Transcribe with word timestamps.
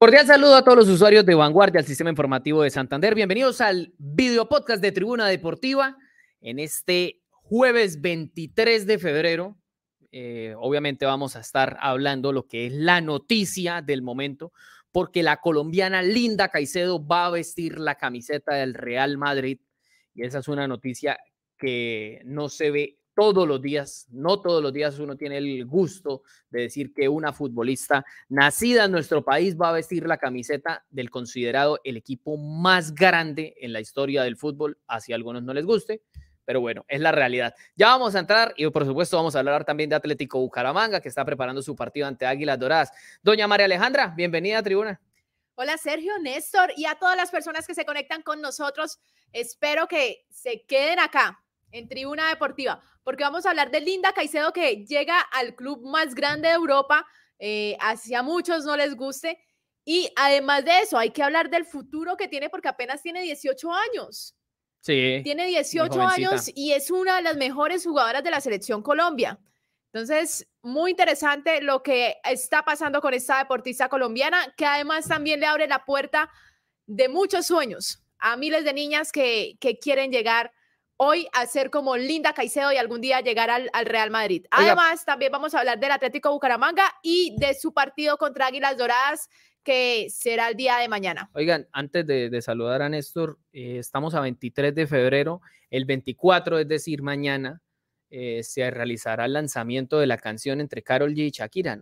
Cordial 0.00 0.28
saludo 0.28 0.54
a 0.54 0.62
todos 0.62 0.78
los 0.78 0.88
usuarios 0.88 1.26
de 1.26 1.34
Vanguardia, 1.34 1.80
al 1.80 1.84
sistema 1.84 2.08
informativo 2.08 2.62
de 2.62 2.70
Santander. 2.70 3.16
Bienvenidos 3.16 3.60
al 3.60 3.92
video 3.98 4.48
podcast 4.48 4.80
de 4.80 4.92
Tribuna 4.92 5.26
Deportiva 5.26 5.96
en 6.40 6.60
este 6.60 7.20
jueves 7.32 8.00
23 8.00 8.86
de 8.86 8.98
febrero. 9.00 9.58
Eh, 10.12 10.54
obviamente 10.56 11.04
vamos 11.04 11.34
a 11.34 11.40
estar 11.40 11.76
hablando 11.80 12.32
lo 12.32 12.46
que 12.46 12.66
es 12.66 12.72
la 12.74 13.00
noticia 13.00 13.82
del 13.82 14.02
momento, 14.02 14.52
porque 14.92 15.24
la 15.24 15.38
colombiana 15.38 16.00
Linda 16.00 16.48
Caicedo 16.48 17.04
va 17.04 17.26
a 17.26 17.30
vestir 17.30 17.80
la 17.80 17.96
camiseta 17.96 18.54
del 18.54 18.74
Real 18.74 19.18
Madrid 19.18 19.58
y 20.14 20.22
esa 20.22 20.38
es 20.38 20.46
una 20.46 20.68
noticia 20.68 21.18
que 21.56 22.22
no 22.24 22.48
se 22.48 22.70
ve 22.70 22.98
todos 23.18 23.48
los 23.48 23.60
días, 23.60 24.06
no 24.12 24.40
todos 24.40 24.62
los 24.62 24.72
días 24.72 24.96
uno 25.00 25.16
tiene 25.16 25.38
el 25.38 25.66
gusto 25.66 26.22
de 26.50 26.60
decir 26.60 26.94
que 26.94 27.08
una 27.08 27.32
futbolista 27.32 28.06
nacida 28.28 28.84
en 28.84 28.92
nuestro 28.92 29.24
país 29.24 29.56
va 29.60 29.70
a 29.70 29.72
vestir 29.72 30.06
la 30.06 30.18
camiseta 30.18 30.86
del 30.88 31.10
considerado 31.10 31.80
el 31.82 31.96
equipo 31.96 32.36
más 32.36 32.94
grande 32.94 33.56
en 33.60 33.72
la 33.72 33.80
historia 33.80 34.22
del 34.22 34.36
fútbol, 34.36 34.78
así 34.86 35.10
a 35.10 35.16
algunos 35.16 35.42
no 35.42 35.52
les 35.52 35.66
guste, 35.66 36.00
pero 36.44 36.60
bueno, 36.60 36.84
es 36.86 37.00
la 37.00 37.10
realidad. 37.10 37.56
Ya 37.74 37.88
vamos 37.88 38.14
a 38.14 38.20
entrar 38.20 38.54
y 38.56 38.70
por 38.70 38.86
supuesto 38.86 39.16
vamos 39.16 39.34
a 39.34 39.40
hablar 39.40 39.64
también 39.64 39.90
de 39.90 39.96
Atlético 39.96 40.38
Bucaramanga, 40.38 41.00
que 41.00 41.08
está 41.08 41.24
preparando 41.24 41.60
su 41.60 41.74
partido 41.74 42.06
ante 42.06 42.24
Águilas 42.24 42.56
Doradas. 42.56 42.92
Doña 43.20 43.48
María 43.48 43.66
Alejandra, 43.66 44.14
bienvenida 44.16 44.58
a 44.58 44.62
Tribuna. 44.62 45.00
Hola 45.56 45.76
Sergio, 45.76 46.12
Néstor 46.20 46.70
y 46.76 46.86
a 46.86 46.94
todas 46.94 47.16
las 47.16 47.32
personas 47.32 47.66
que 47.66 47.74
se 47.74 47.84
conectan 47.84 48.22
con 48.22 48.40
nosotros. 48.40 49.00
Espero 49.32 49.88
que 49.88 50.24
se 50.30 50.62
queden 50.68 51.00
acá 51.00 51.42
en 51.72 51.88
Tribuna 51.88 52.28
Deportiva, 52.28 52.80
porque 53.08 53.24
vamos 53.24 53.46
a 53.46 53.50
hablar 53.50 53.70
de 53.70 53.80
Linda 53.80 54.12
Caicedo 54.12 54.52
que 54.52 54.84
llega 54.84 55.18
al 55.18 55.54
club 55.54 55.82
más 55.82 56.14
grande 56.14 56.48
de 56.48 56.54
Europa, 56.54 57.06
eh, 57.38 57.74
hacia 57.80 58.22
muchos 58.22 58.66
no 58.66 58.76
les 58.76 58.94
guste. 58.94 59.38
Y 59.82 60.12
además 60.14 60.62
de 60.66 60.80
eso, 60.80 60.98
hay 60.98 61.08
que 61.08 61.22
hablar 61.22 61.48
del 61.48 61.64
futuro 61.64 62.18
que 62.18 62.28
tiene 62.28 62.50
porque 62.50 62.68
apenas 62.68 63.00
tiene 63.00 63.22
18 63.22 63.72
años. 63.72 64.36
Sí. 64.80 65.22
Tiene 65.24 65.46
18 65.46 66.02
años 66.02 66.50
y 66.54 66.72
es 66.72 66.90
una 66.90 67.16
de 67.16 67.22
las 67.22 67.38
mejores 67.38 67.82
jugadoras 67.82 68.22
de 68.22 68.30
la 68.30 68.42
selección 68.42 68.82
Colombia. 68.82 69.38
Entonces, 69.90 70.46
muy 70.60 70.90
interesante 70.90 71.62
lo 71.62 71.82
que 71.82 72.18
está 72.24 72.62
pasando 72.62 73.00
con 73.00 73.14
esta 73.14 73.38
deportista 73.38 73.88
colombiana, 73.88 74.52
que 74.54 74.66
además 74.66 75.08
también 75.08 75.40
le 75.40 75.46
abre 75.46 75.66
la 75.66 75.86
puerta 75.86 76.30
de 76.84 77.08
muchos 77.08 77.46
sueños 77.46 78.04
a 78.18 78.36
miles 78.36 78.66
de 78.66 78.74
niñas 78.74 79.12
que, 79.12 79.56
que 79.60 79.78
quieren 79.78 80.12
llegar 80.12 80.52
hoy 80.98 81.28
a 81.32 81.46
ser 81.46 81.70
como 81.70 81.96
Linda 81.96 82.34
Caicedo 82.34 82.72
y 82.72 82.76
algún 82.76 83.00
día 83.00 83.20
llegar 83.20 83.50
al, 83.50 83.86
Real 83.86 84.10
Madrid. 84.10 84.44
Además, 84.50 85.04
también 85.04 85.32
vamos 85.32 85.54
a 85.54 85.60
hablar 85.60 85.78
del 85.78 85.92
Atlético 85.92 86.30
Bucaramanga 86.30 86.84
y 87.02 87.34
de 87.38 87.54
su 87.54 87.72
partido 87.72 88.18
contra 88.18 88.46
Águilas 88.46 88.76
Doradas 88.76 89.28
que 89.62 90.08
será 90.10 90.48
el 90.48 90.56
día 90.56 90.78
de 90.78 90.88
mañana. 90.88 91.30
Oigan, 91.34 91.68
antes 91.72 92.06
de, 92.06 92.42
saludar 92.42 92.82
a 92.82 92.88
Néstor, 92.88 93.38
eh, 93.52 93.78
estamos 93.78 94.14
a 94.14 94.20
23 94.20 94.74
de 94.74 94.86
febrero, 94.86 95.40
el 95.70 95.84
24, 95.84 96.58
es 96.58 96.68
decir, 96.68 97.02
mañana, 97.02 97.60
eh, 98.10 98.42
se 98.42 98.70
realizará 98.70 99.26
el 99.26 99.34
lanzamiento 99.34 99.98
de 99.98 100.06
la 100.06 100.16
canción 100.16 100.60
entre 100.60 100.82
Carol 100.82 101.14
G 101.14 101.26
y 101.26 101.30
Shakira. 101.30 101.80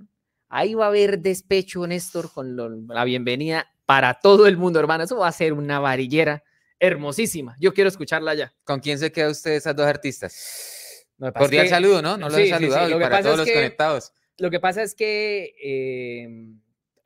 Ahí 0.49 0.75
va 0.75 0.87
a 0.87 0.89
haber 0.89 1.21
despecho, 1.21 1.87
Néstor, 1.87 2.33
con 2.33 2.57
la 2.89 3.05
bienvenida 3.05 3.73
para 3.85 4.15
todo 4.15 4.47
el 4.47 4.57
mundo, 4.57 4.81
hermano. 4.81 5.05
Eso 5.05 5.19
va 5.19 5.29
a 5.29 5.33
ser 5.33 5.53
una 5.53 5.79
varillera 5.79 6.43
hermosísima. 6.79 7.57
Yo 7.59 7.73
quiero 7.73 7.89
escucharla 7.89 8.35
ya. 8.35 8.55
¿Con 8.65 8.81
quién 8.81 8.99
se 8.99 9.11
queda 9.13 9.31
usted 9.31 9.53
esas 9.53 9.75
dos 9.75 9.87
artistas? 9.87 11.07
Cordial 11.35 11.69
saludo, 11.69 12.03
¿no? 12.03 12.17
No 12.17 12.29
lo 12.29 12.37
he 12.37 12.49
saludado 12.49 12.99
para 13.01 13.23
todos 13.23 13.39
los 13.39 13.51
conectados. 13.51 14.13
Lo 14.39 14.51
que 14.51 14.61
pasa 14.61 14.83
es 14.83 14.95
que 14.95 15.55
eh, 15.63 16.29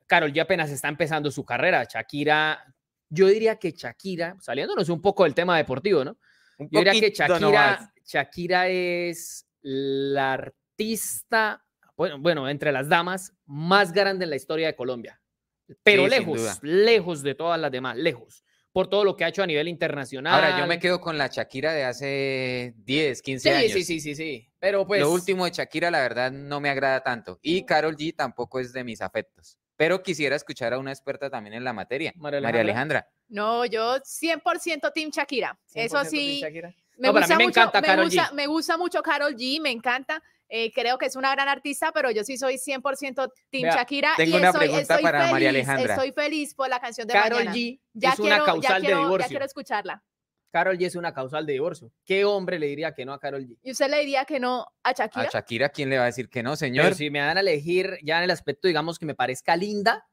Carol 0.05 0.33
ya 0.33 0.43
apenas 0.43 0.69
está 0.69 0.89
empezando 0.89 1.31
su 1.31 1.45
carrera. 1.45 1.85
Shakira, 1.85 2.75
yo 3.09 3.27
diría 3.27 3.55
que 3.55 3.71
Shakira, 3.71 4.35
saliéndonos 4.41 4.89
un 4.89 5.01
poco 5.01 5.23
del 5.23 5.33
tema 5.33 5.57
deportivo, 5.57 6.03
¿no? 6.03 6.17
yo 6.59 6.79
diría 6.79 6.93
que 6.93 7.11
Shakira, 7.11 7.93
Shakira 8.05 8.67
es 8.67 9.47
la 9.61 10.33
artista, 10.33 11.63
bueno, 11.95 12.19
bueno, 12.19 12.49
entre 12.49 12.73
las 12.73 12.89
damas, 12.89 13.33
más 13.45 13.93
grande 13.93 14.25
en 14.25 14.31
la 14.31 14.35
historia 14.35 14.67
de 14.67 14.75
Colombia. 14.75 15.21
Pero 15.83 16.07
lejos, 16.07 16.59
lejos 16.61 17.23
de 17.23 17.33
todas 17.33 17.57
las 17.57 17.71
demás, 17.71 17.95
lejos 17.95 18.43
por 18.71 18.89
todo 18.89 19.03
lo 19.03 19.15
que 19.15 19.25
ha 19.25 19.27
hecho 19.27 19.43
a 19.43 19.47
nivel 19.47 19.67
internacional. 19.67 20.33
Ahora, 20.33 20.59
yo 20.59 20.67
me 20.67 20.79
quedo 20.79 21.01
con 21.01 21.17
la 21.17 21.27
Shakira 21.27 21.73
de 21.73 21.83
hace 21.83 22.73
10, 22.77 23.21
15 23.21 23.51
años. 23.53 23.71
Sí, 23.71 23.83
sí, 23.83 23.99
sí, 23.99 24.15
sí. 24.15 24.49
Pero 24.59 24.87
pues... 24.87 25.01
Lo 25.01 25.11
último 25.11 25.45
de 25.45 25.51
Shakira, 25.51 25.91
la 25.91 25.99
verdad, 25.99 26.31
no 26.31 26.61
me 26.61 26.69
agrada 26.69 27.01
tanto. 27.01 27.39
Y 27.41 27.65
Carol 27.65 27.97
G 27.97 28.15
tampoco 28.15 28.59
es 28.59 28.71
de 28.71 28.83
mis 28.83 29.01
afectos. 29.01 29.57
Pero 29.75 30.03
quisiera 30.03 30.35
escuchar 30.35 30.73
a 30.73 30.77
una 30.77 30.91
experta 30.91 31.29
también 31.29 31.55
en 31.55 31.63
la 31.63 31.73
materia, 31.73 32.13
María 32.15 32.39
Alejandra. 32.47 33.09
No, 33.29 33.65
yo 33.65 33.95
100% 33.97 34.93
Team 34.93 35.09
Shakira. 35.09 35.57
Eso 35.73 36.05
sí. 36.05 36.41
Me, 36.97 37.09
gusta 37.09 37.35
me 37.35 37.45
mucho, 37.45 37.61
encanta 37.61 37.95
me 37.95 38.03
gusta, 38.03 38.31
me 38.33 38.47
gusta 38.47 38.77
mucho 38.77 39.01
Carol 39.01 39.35
G, 39.35 39.59
me 39.59 39.71
encanta. 39.71 40.21
Eh, 40.53 40.69
creo 40.73 40.97
que 40.97 41.05
es 41.05 41.15
una 41.15 41.31
gran 41.31 41.47
artista, 41.47 41.93
pero 41.93 42.11
yo 42.11 42.25
sí 42.25 42.37
soy 42.37 42.55
100% 42.55 43.31
Team 43.49 43.73
Shakira. 43.73 44.11
Tengo 44.17 44.35
una 44.35 44.51
pregunta 44.51 44.99
para 45.01 45.31
María 45.31 45.49
Alejandra. 45.49 45.93
Estoy 45.95 46.11
feliz 46.11 46.53
por 46.53 46.67
la 46.67 46.81
canción 46.81 47.07
de 47.07 47.13
Carol 47.13 47.45
mañana. 47.45 47.55
G 47.55 47.79
ya 47.93 48.11
es 48.11 48.19
una 48.19 48.43
causal 48.43 48.81
de 48.81 48.89
divorcio. 48.89 49.19
Ya 49.19 49.27
quiero 49.29 49.45
escucharla. 49.45 50.03
Carol 50.51 50.77
G 50.77 50.85
es 50.85 50.95
una 50.97 51.13
causal 51.13 51.45
de 51.45 51.53
divorcio. 51.53 51.93
¿Qué 52.03 52.25
hombre 52.25 52.59
le 52.59 52.67
diría 52.67 52.93
que 52.93 53.05
no 53.05 53.13
a 53.13 53.19
Carol 53.19 53.47
G? 53.47 53.57
¿Y 53.63 53.71
usted 53.71 53.89
le 53.89 53.99
diría 53.99 54.25
que 54.25 54.41
no 54.41 54.67
a 54.83 54.91
Shakira? 54.91 55.27
A 55.27 55.29
Shakira, 55.31 55.69
¿quién 55.69 55.89
le 55.89 55.97
va 55.97 56.03
a 56.03 56.07
decir 56.07 56.27
que 56.27 56.43
no, 56.43 56.57
señor? 56.57 56.83
Pero 56.83 56.95
si 56.97 57.09
me 57.09 57.19
dan 57.19 57.37
a 57.37 57.39
elegir 57.39 57.97
ya 58.03 58.17
en 58.17 58.25
el 58.25 58.31
aspecto, 58.31 58.67
digamos, 58.67 58.99
que 58.99 59.05
me 59.05 59.15
parezca 59.15 59.55
linda, 59.55 60.05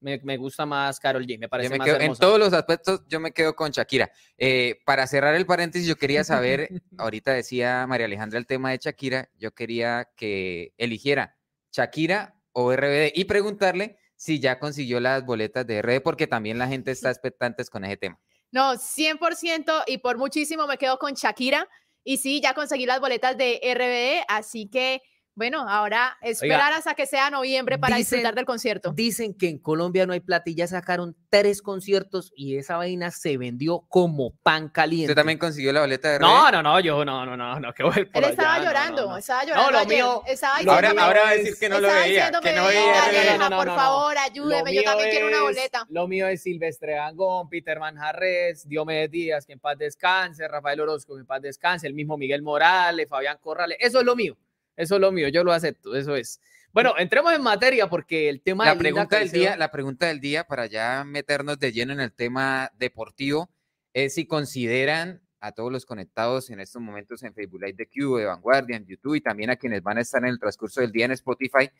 me, 0.00 0.36
gusta 0.36 0.66
más 0.66 1.00
Carol 1.00 1.26
G, 1.26 1.38
me 1.38 1.48
parece 1.48 1.76
más 1.76 1.88
En 1.88 2.14
todos 2.14 2.38
los 2.38 2.52
aspectos 2.52 3.02
yo 3.08 3.20
me 3.20 3.32
quedo 3.32 3.54
con 3.54 3.70
Shakira. 3.70 4.10
Eh, 4.36 4.78
para 4.84 5.06
cerrar 5.06 5.34
el 5.34 5.46
paréntesis, 5.46 5.88
yo 5.88 5.96
quería 5.96 6.24
saber, 6.24 6.68
ahorita 6.98 7.32
decía 7.32 7.86
María 7.86 8.06
Alejandra 8.06 8.38
el 8.38 8.46
tema 8.46 8.70
de 8.70 8.78
Shakira, 8.78 9.30
yo 9.36 9.52
quería 9.54 10.08
que 10.16 10.72
eligiera 10.76 11.36
Shakira 11.72 12.36
o 12.52 12.72
RBD 12.74 13.12
y 13.14 13.24
preguntarle 13.24 13.98
si 14.16 14.40
ya 14.40 14.58
consiguió 14.58 14.98
las 15.00 15.24
boletas 15.24 15.66
de 15.66 15.82
RBD, 15.82 16.02
porque 16.02 16.26
también 16.26 16.58
la 16.58 16.68
gente 16.68 16.90
está 16.90 17.10
expectante 17.10 17.64
con 17.66 17.84
ese 17.84 17.98
tema. 17.98 18.18
No, 18.50 18.74
100% 18.74 19.84
y 19.86 19.98
por 19.98 20.16
muchísimo 20.16 20.66
me 20.66 20.78
quedo 20.78 20.98
con 20.98 21.12
Shakira. 21.14 21.68
Y 22.02 22.18
sí, 22.18 22.40
ya 22.40 22.54
conseguí 22.54 22.86
las 22.86 23.00
boletas 23.00 23.36
de 23.36 23.60
RBD, 23.62 24.24
así 24.28 24.68
que 24.68 25.02
bueno, 25.36 25.68
ahora 25.68 26.16
esperar 26.22 26.72
hasta 26.72 26.94
que 26.94 27.04
sea 27.04 27.28
noviembre 27.28 27.78
para 27.78 27.96
disfrutar 27.96 28.34
del 28.34 28.46
concierto. 28.46 28.92
Dicen 28.92 29.34
que 29.34 29.50
en 29.50 29.58
Colombia 29.58 30.06
no 30.06 30.14
hay 30.14 30.20
plata 30.20 30.48
y 30.48 30.54
ya 30.54 30.66
sacaron 30.66 31.14
tres 31.28 31.60
conciertos 31.60 32.32
y 32.34 32.56
esa 32.56 32.78
vaina 32.78 33.10
se 33.10 33.36
vendió 33.36 33.84
como 33.90 34.34
pan 34.42 34.70
caliente. 34.70 35.12
¿Usted 35.12 35.14
también 35.14 35.38
consiguió 35.38 35.74
la 35.74 35.82
boleta 35.82 36.12
de 36.12 36.20
No, 36.20 36.50
no, 36.50 36.62
no, 36.62 36.80
yo 36.80 37.04
no, 37.04 37.26
no, 37.26 37.36
no, 37.36 37.60
no, 37.60 37.74
que 37.74 37.82
voy 37.82 38.06
por 38.06 38.24
Él 38.24 38.30
estaba 38.30 38.64
llorando, 38.64 39.14
estaba 39.18 39.44
llorando. 39.44 39.72
No, 39.72 39.78
lo 39.78 39.86
mío. 39.86 40.22
ahora, 40.66 40.94
ahora 40.98 41.22
va 41.22 41.28
a 41.28 41.34
decir 41.34 41.54
que 41.60 41.68
no 41.68 41.80
lo 41.80 41.88
veía, 41.88 42.30
que 42.42 42.52
no 42.54 42.66
veía. 42.66 43.36
No, 43.36 43.50
no, 43.50 43.56
por 43.58 43.66
favor, 43.66 44.16
ayúdeme, 44.16 44.74
yo 44.74 44.84
también 44.84 45.10
quiero 45.10 45.28
una 45.28 45.42
boleta. 45.42 45.86
Lo 45.90 46.08
mío 46.08 46.28
es 46.28 46.42
Silvestre 46.42 46.98
Angón, 46.98 47.50
Peter 47.50 47.78
Manjarres, 47.78 48.66
Diomedes 48.66 49.10
Díaz, 49.10 49.44
que 49.44 49.52
en 49.52 49.60
paz 49.60 49.76
descanse, 49.76 50.48
Rafael 50.48 50.80
Orozco, 50.80 51.14
que 51.14 51.20
en 51.20 51.26
paz 51.26 51.42
descanse, 51.42 51.86
el 51.86 51.92
mismo 51.92 52.16
Miguel 52.16 52.40
Morales, 52.40 53.06
Fabián 53.06 53.36
Corrales, 53.38 53.76
eso 53.80 54.00
es 54.00 54.06
lo 54.06 54.16
mío. 54.16 54.34
Eso 54.76 54.96
es 54.96 55.00
lo 55.00 55.12
mío, 55.12 55.28
yo 55.28 55.44
lo 55.44 55.52
acepto, 55.52 55.96
eso 55.96 56.16
es. 56.16 56.40
Bueno, 56.72 56.94
entremos 56.98 57.32
en 57.32 57.42
materia 57.42 57.88
porque 57.88 58.28
el 58.28 58.42
tema 58.42 58.66
la 58.66 58.76
pregunta 58.76 59.18
del 59.18 59.30
día, 59.30 59.56
la 59.56 59.70
pregunta 59.70 60.06
del 60.06 60.20
día 60.20 60.44
para 60.44 60.66
ya 60.66 61.04
meternos 61.04 61.58
de 61.58 61.72
lleno 61.72 61.94
en 61.94 62.00
el 62.00 62.12
tema 62.12 62.70
deportivo 62.78 63.48
es 63.94 64.14
si 64.14 64.26
consideran 64.26 65.22
a 65.40 65.52
todos 65.52 65.72
los 65.72 65.86
conectados 65.86 66.50
en 66.50 66.60
estos 66.60 66.82
momentos 66.82 67.22
en 67.22 67.32
Facebook 67.32 67.62
Live 67.62 67.76
de 67.78 67.86
Q, 67.86 68.18
de 68.18 68.26
Vanguardia, 68.26 68.76
en 68.76 68.84
YouTube 68.84 69.14
y 69.14 69.20
también 69.20 69.48
a 69.48 69.56
quienes 69.56 69.82
van 69.82 69.98
a 69.98 70.02
estar 70.02 70.22
en 70.22 70.28
el 70.28 70.38
transcurso 70.38 70.80
del 70.80 70.92
día 70.92 71.06
en 71.06 71.12
Spotify, 71.12 71.70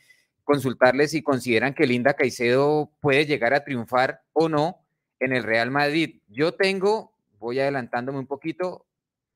consultarles 0.44 1.10
si 1.10 1.22
consideran 1.22 1.74
que 1.74 1.86
Linda 1.86 2.14
Caicedo 2.14 2.90
puede 3.00 3.26
llegar 3.26 3.52
a 3.52 3.64
triunfar 3.64 4.22
o 4.32 4.48
no 4.48 4.86
en 5.20 5.32
el 5.32 5.42
Real 5.42 5.70
Madrid. 5.70 6.20
Yo 6.28 6.54
tengo, 6.54 7.12
voy 7.38 7.60
adelantándome 7.60 8.18
un 8.18 8.26
poquito, 8.26 8.86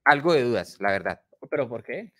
algo 0.04 0.32
de 0.32 0.44
dudas, 0.44 0.78
la 0.80 0.92
verdad. 0.92 1.20
¿Pero 1.50 1.68
por 1.68 1.82
qué? 1.82 2.12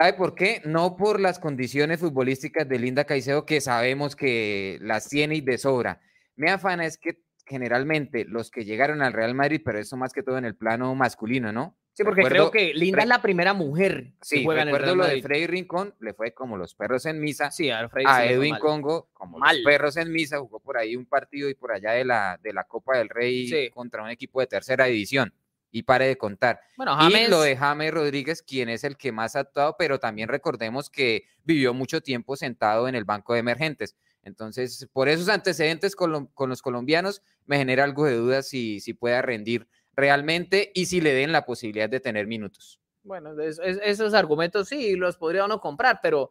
¿Sabe 0.00 0.14
por 0.14 0.34
qué? 0.34 0.62
No 0.64 0.96
por 0.96 1.20
las 1.20 1.38
condiciones 1.38 2.00
futbolísticas 2.00 2.66
de 2.66 2.78
Linda 2.78 3.04
Caicedo, 3.04 3.44
que 3.44 3.60
sabemos 3.60 4.16
que 4.16 4.78
las 4.80 5.10
tiene 5.10 5.34
y 5.34 5.40
de 5.42 5.58
sobra. 5.58 6.00
Me 6.36 6.50
afana 6.50 6.86
es 6.86 6.96
que 6.96 7.20
generalmente 7.44 8.24
los 8.24 8.50
que 8.50 8.64
llegaron 8.64 9.02
al 9.02 9.12
Real 9.12 9.34
Madrid, 9.34 9.60
pero 9.62 9.78
eso 9.78 9.98
más 9.98 10.14
que 10.14 10.22
todo 10.22 10.38
en 10.38 10.46
el 10.46 10.56
plano 10.56 10.94
masculino, 10.94 11.52
¿no? 11.52 11.76
Sí, 11.92 12.02
porque 12.02 12.22
creo 12.22 12.50
que 12.50 12.72
Linda 12.72 13.02
es 13.02 13.08
la 13.08 13.20
primera 13.20 13.52
mujer 13.52 14.12
que 14.22 14.26
sí, 14.26 14.42
juega 14.42 14.62
en 14.62 14.68
el 14.68 14.78
Real 14.78 14.96
lo 14.96 15.06
de 15.06 15.20
Freddy 15.20 15.46
Rincón, 15.46 15.94
le 16.00 16.14
fue 16.14 16.32
como 16.32 16.56
los 16.56 16.74
perros 16.74 17.04
en 17.04 17.20
misa. 17.20 17.50
Sí, 17.50 17.68
a, 17.68 17.86
a 18.06 18.24
Edwin 18.24 18.56
Congo, 18.56 19.10
como 19.12 19.38
los 19.38 19.58
perros 19.62 19.98
en 19.98 20.10
misa, 20.10 20.38
jugó 20.38 20.60
por 20.60 20.78
ahí 20.78 20.96
un 20.96 21.04
partido 21.04 21.50
y 21.50 21.54
por 21.54 21.72
allá 21.72 21.90
de 21.90 22.06
la, 22.06 22.40
de 22.42 22.54
la 22.54 22.64
Copa 22.64 22.96
del 22.96 23.10
Rey 23.10 23.68
contra 23.68 24.02
un 24.02 24.08
equipo 24.08 24.40
de 24.40 24.46
tercera 24.46 24.86
división 24.86 25.34
y 25.70 25.82
pare 25.82 26.06
de 26.06 26.18
contar. 26.18 26.60
Bueno, 26.76 26.96
Y 27.08 27.28
lo 27.28 27.40
de 27.42 27.56
James 27.56 27.92
Rodríguez, 27.92 28.42
quien 28.42 28.68
es 28.68 28.84
el 28.84 28.96
que 28.96 29.12
más 29.12 29.36
ha 29.36 29.40
actuado, 29.40 29.76
pero 29.78 29.98
también 29.98 30.28
recordemos 30.28 30.90
que 30.90 31.24
vivió 31.44 31.74
mucho 31.74 32.00
tiempo 32.00 32.36
sentado 32.36 32.88
en 32.88 32.94
el 32.94 33.04
banco 33.04 33.34
de 33.34 33.40
emergentes. 33.40 33.96
Entonces, 34.22 34.88
por 34.92 35.08
esos 35.08 35.28
antecedentes 35.28 35.96
con, 35.96 36.30
los 36.36 36.62
colombianos, 36.62 37.22
me 37.46 37.56
genera 37.56 37.84
algo 37.84 38.04
de 38.04 38.16
duda 38.16 38.42
si, 38.42 38.80
si 38.80 38.92
pueda 38.92 39.22
rendir 39.22 39.66
realmente 39.94 40.70
y 40.74 40.86
si 40.86 41.00
le 41.00 41.14
den 41.14 41.32
la 41.32 41.44
posibilidad 41.44 41.88
de 41.88 42.00
tener 42.00 42.26
minutos. 42.26 42.80
Bueno, 43.02 43.32
esos 43.40 44.14
argumentos 44.14 44.68
sí 44.68 44.94
los 44.94 45.16
podría 45.16 45.44
uno 45.44 45.58
comprar, 45.58 46.00
pero, 46.02 46.30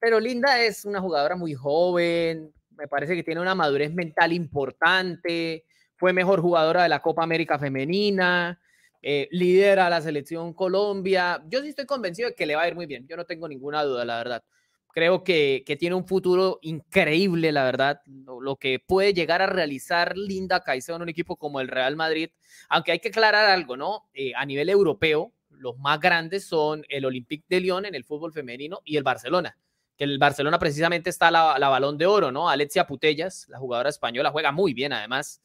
pero 0.00 0.18
Linda 0.18 0.60
es 0.62 0.84
una 0.84 1.00
jugadora 1.00 1.36
muy 1.36 1.54
joven, 1.54 2.52
me 2.76 2.88
parece 2.88 3.14
que 3.14 3.22
tiene 3.22 3.40
una 3.40 3.54
madurez 3.54 3.92
mental 3.92 4.32
importante, 4.32 5.64
fue 5.96 6.12
mejor 6.12 6.40
jugadora 6.40 6.82
de 6.82 6.88
la 6.88 7.02
Copa 7.02 7.22
América 7.22 7.58
Femenina, 7.58 8.60
eh, 9.02 9.28
lidera 9.30 9.88
la 9.88 10.00
selección 10.00 10.52
Colombia. 10.52 11.42
Yo 11.48 11.62
sí 11.62 11.68
estoy 11.68 11.86
convencido 11.86 12.28
de 12.28 12.34
que 12.34 12.46
le 12.46 12.56
va 12.56 12.62
a 12.62 12.68
ir 12.68 12.74
muy 12.74 12.86
bien, 12.86 13.06
yo 13.06 13.16
no 13.16 13.24
tengo 13.24 13.48
ninguna 13.48 13.84
duda, 13.84 14.04
la 14.04 14.16
verdad. 14.18 14.44
Creo 14.92 15.22
que, 15.22 15.62
tiene 15.78 15.94
un 15.94 16.06
futuro 16.06 16.58
increíble, 16.62 17.52
la 17.52 17.62
verdad. 17.62 18.00
Lo, 18.06 18.56
que 18.56 18.80
puede 18.80 19.14
llegar 19.14 19.42
a 19.42 19.46
realizar 19.46 20.16
Linda 20.16 20.64
Caicedo 20.64 20.96
en 20.96 21.02
un 21.02 21.08
equipo 21.08 21.36
como 21.36 21.60
el 21.60 21.68
Real 21.68 21.94
Madrid, 21.94 22.30
aunque 22.68 22.92
hay 22.92 22.98
que 22.98 23.08
aclarar 23.08 23.48
algo, 23.48 23.76
¿no? 23.76 24.08
Eh, 24.12 24.32
a 24.34 24.44
nivel 24.44 24.68
europeo, 24.68 25.32
los 25.50 25.78
más 25.78 26.00
grandes 26.00 26.46
son 26.46 26.84
el 26.88 27.04
Olympique 27.04 27.44
de 27.48 27.60
Lyon 27.60 27.84
en 27.84 27.94
el 27.94 28.04
fútbol 28.04 28.32
femenino 28.32 28.80
y 28.84 28.96
el 28.96 29.04
Barcelona. 29.04 29.56
Que 29.96 30.04
el 30.04 30.18
Barcelona 30.18 30.58
precisamente 30.58 31.10
está 31.10 31.30
la, 31.30 31.58
la 31.58 31.68
balón 31.68 31.96
de 31.98 32.06
oro, 32.06 32.32
¿no? 32.32 32.48
Alexia 32.48 32.86
Putellas, 32.86 33.46
la 33.48 33.58
jugadora 33.58 33.90
española, 33.90 34.30
juega 34.30 34.50
muy 34.50 34.74
bien 34.74 34.92
además. 34.92 35.40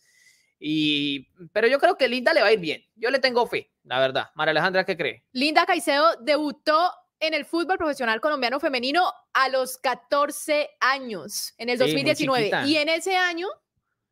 Y, 0.65 1.27
pero 1.51 1.67
yo 1.67 1.77
creo 1.77 1.97
que 1.97 2.07
Linda 2.07 2.33
le 2.33 2.39
va 2.39 2.47
a 2.47 2.53
ir 2.53 2.59
bien. 2.61 2.81
Yo 2.95 3.09
le 3.09 3.19
tengo 3.19 3.45
fe, 3.45 3.69
la 3.83 3.99
verdad. 3.99 4.29
María 4.33 4.51
Alejandra, 4.51 4.85
¿qué 4.85 4.95
cree? 4.95 5.25
Linda 5.33 5.65
Caicedo 5.65 6.15
debutó 6.21 6.89
en 7.19 7.33
el 7.33 7.43
fútbol 7.43 7.77
profesional 7.77 8.21
colombiano 8.21 8.61
femenino 8.61 9.11
a 9.33 9.49
los 9.49 9.77
14 9.77 10.69
años, 10.79 11.53
en 11.57 11.67
el 11.67 11.77
2019. 11.77 12.51
Y 12.65 12.77
en 12.77 12.87
ese 12.87 13.17
año, 13.17 13.47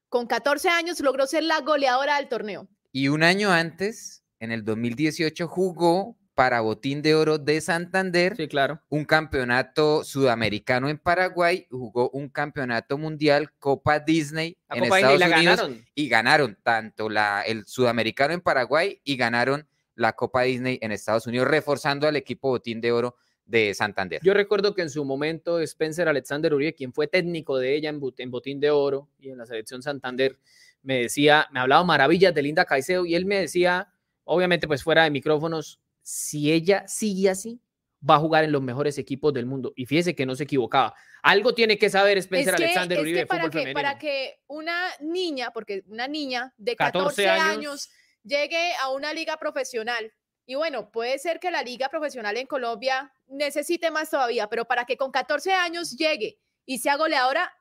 con 0.09 0.27
14 0.27 0.67
años, 0.67 0.99
logró 0.99 1.25
ser 1.25 1.43
la 1.43 1.61
goleadora 1.61 2.17
del 2.17 2.27
torneo. 2.27 2.67
Y 2.91 3.07
un 3.07 3.23
año 3.23 3.49
antes, 3.49 4.25
en 4.39 4.51
el 4.51 4.65
2018, 4.65 5.47
jugó 5.47 6.17
para 6.41 6.61
Botín 6.61 7.03
de 7.03 7.13
Oro 7.13 7.37
de 7.37 7.61
Santander. 7.61 8.35
Sí, 8.35 8.47
claro. 8.47 8.81
Un 8.89 9.05
campeonato 9.05 10.03
sudamericano 10.03 10.89
en 10.89 10.97
Paraguay, 10.97 11.67
jugó 11.69 12.09
un 12.09 12.29
campeonato 12.29 12.97
mundial 12.97 13.53
Copa 13.59 13.99
Disney 13.99 14.57
en 14.71 14.85
Estados 14.85 15.21
Unidos 15.21 15.69
y 15.93 16.09
ganaron 16.09 16.57
tanto 16.63 17.09
la, 17.09 17.43
el 17.43 17.67
sudamericano 17.67 18.33
en 18.33 18.41
Paraguay 18.41 18.99
y 19.03 19.17
ganaron 19.17 19.67
la 19.93 20.13
Copa 20.13 20.41
Disney 20.41 20.79
en 20.81 20.91
Estados 20.91 21.27
Unidos, 21.27 21.47
reforzando 21.47 22.07
al 22.07 22.15
equipo 22.15 22.49
Botín 22.49 22.81
de 22.81 22.91
Oro 22.91 23.17
de 23.45 23.75
Santander. 23.75 24.19
Yo 24.23 24.33
recuerdo 24.33 24.73
que 24.73 24.81
en 24.81 24.89
su 24.89 25.05
momento 25.05 25.59
Spencer 25.59 26.07
Alexander 26.07 26.55
Uribe, 26.55 26.73
quien 26.73 26.91
fue 26.91 27.05
técnico 27.05 27.59
de 27.59 27.75
ella 27.75 27.89
en, 27.89 27.99
Botín 28.31 28.59
de 28.59 28.71
Oro 28.71 29.09
y 29.19 29.29
en 29.29 29.37
la 29.37 29.45
selección 29.45 29.83
Santander, 29.83 30.39
me 30.81 31.03
decía, 31.03 31.47
me 31.51 31.59
hablaba 31.59 31.83
maravillas 31.83 32.33
de 32.33 32.41
Linda 32.41 32.65
Caicedo 32.65 33.05
y 33.05 33.13
él 33.13 33.27
me 33.27 33.41
decía, 33.41 33.93
obviamente 34.23 34.65
pues 34.65 34.81
fuera 34.81 35.03
de 35.03 35.11
micrófonos, 35.11 35.79
si 36.01 36.51
ella 36.51 36.87
sigue 36.87 37.29
así, 37.29 37.61
va 38.07 38.15
a 38.15 38.19
jugar 38.19 38.43
en 38.43 38.51
los 38.51 38.61
mejores 38.61 38.97
equipos 38.97 39.33
del 39.33 39.45
mundo. 39.45 39.73
Y 39.75 39.85
fíjese 39.85 40.15
que 40.15 40.25
no 40.25 40.35
se 40.35 40.43
equivocaba. 40.43 40.95
Algo 41.21 41.53
tiene 41.53 41.77
que 41.77 41.89
saber 41.89 42.17
Spencer 42.17 42.55
Alexander 42.55 42.99
Uribe 42.99 43.25
para 43.25 43.49
que, 43.49 43.73
Para 43.73 43.97
que 43.97 44.39
una 44.47 44.89
niña, 44.99 45.51
porque 45.51 45.83
una 45.87 46.07
niña 46.07 46.53
de 46.57 46.75
14, 46.75 47.29
años 47.29 47.89
llegue 48.23 48.73
a 48.79 48.89
una 48.89 49.13
liga 49.13 49.37
profesional. 49.37 50.11
Y 50.45 50.55
bueno, 50.55 50.91
puede 50.91 51.19
ser 51.19 51.39
que 51.39 51.51
la 51.51 51.61
liga 51.61 51.89
profesional 51.89 52.35
en 52.37 52.47
Colombia 52.47 53.13
necesite 53.27 53.91
más 53.91 54.09
todavía, 54.09 54.47
pero 54.47 54.65
para 54.65 54.85
que 54.85 54.97
con 54.97 55.11
14 55.11 55.53
años 55.53 55.95
llegue 55.95 56.39
y 56.65 56.79
sea 56.79 56.97
goleadora. 56.97 57.53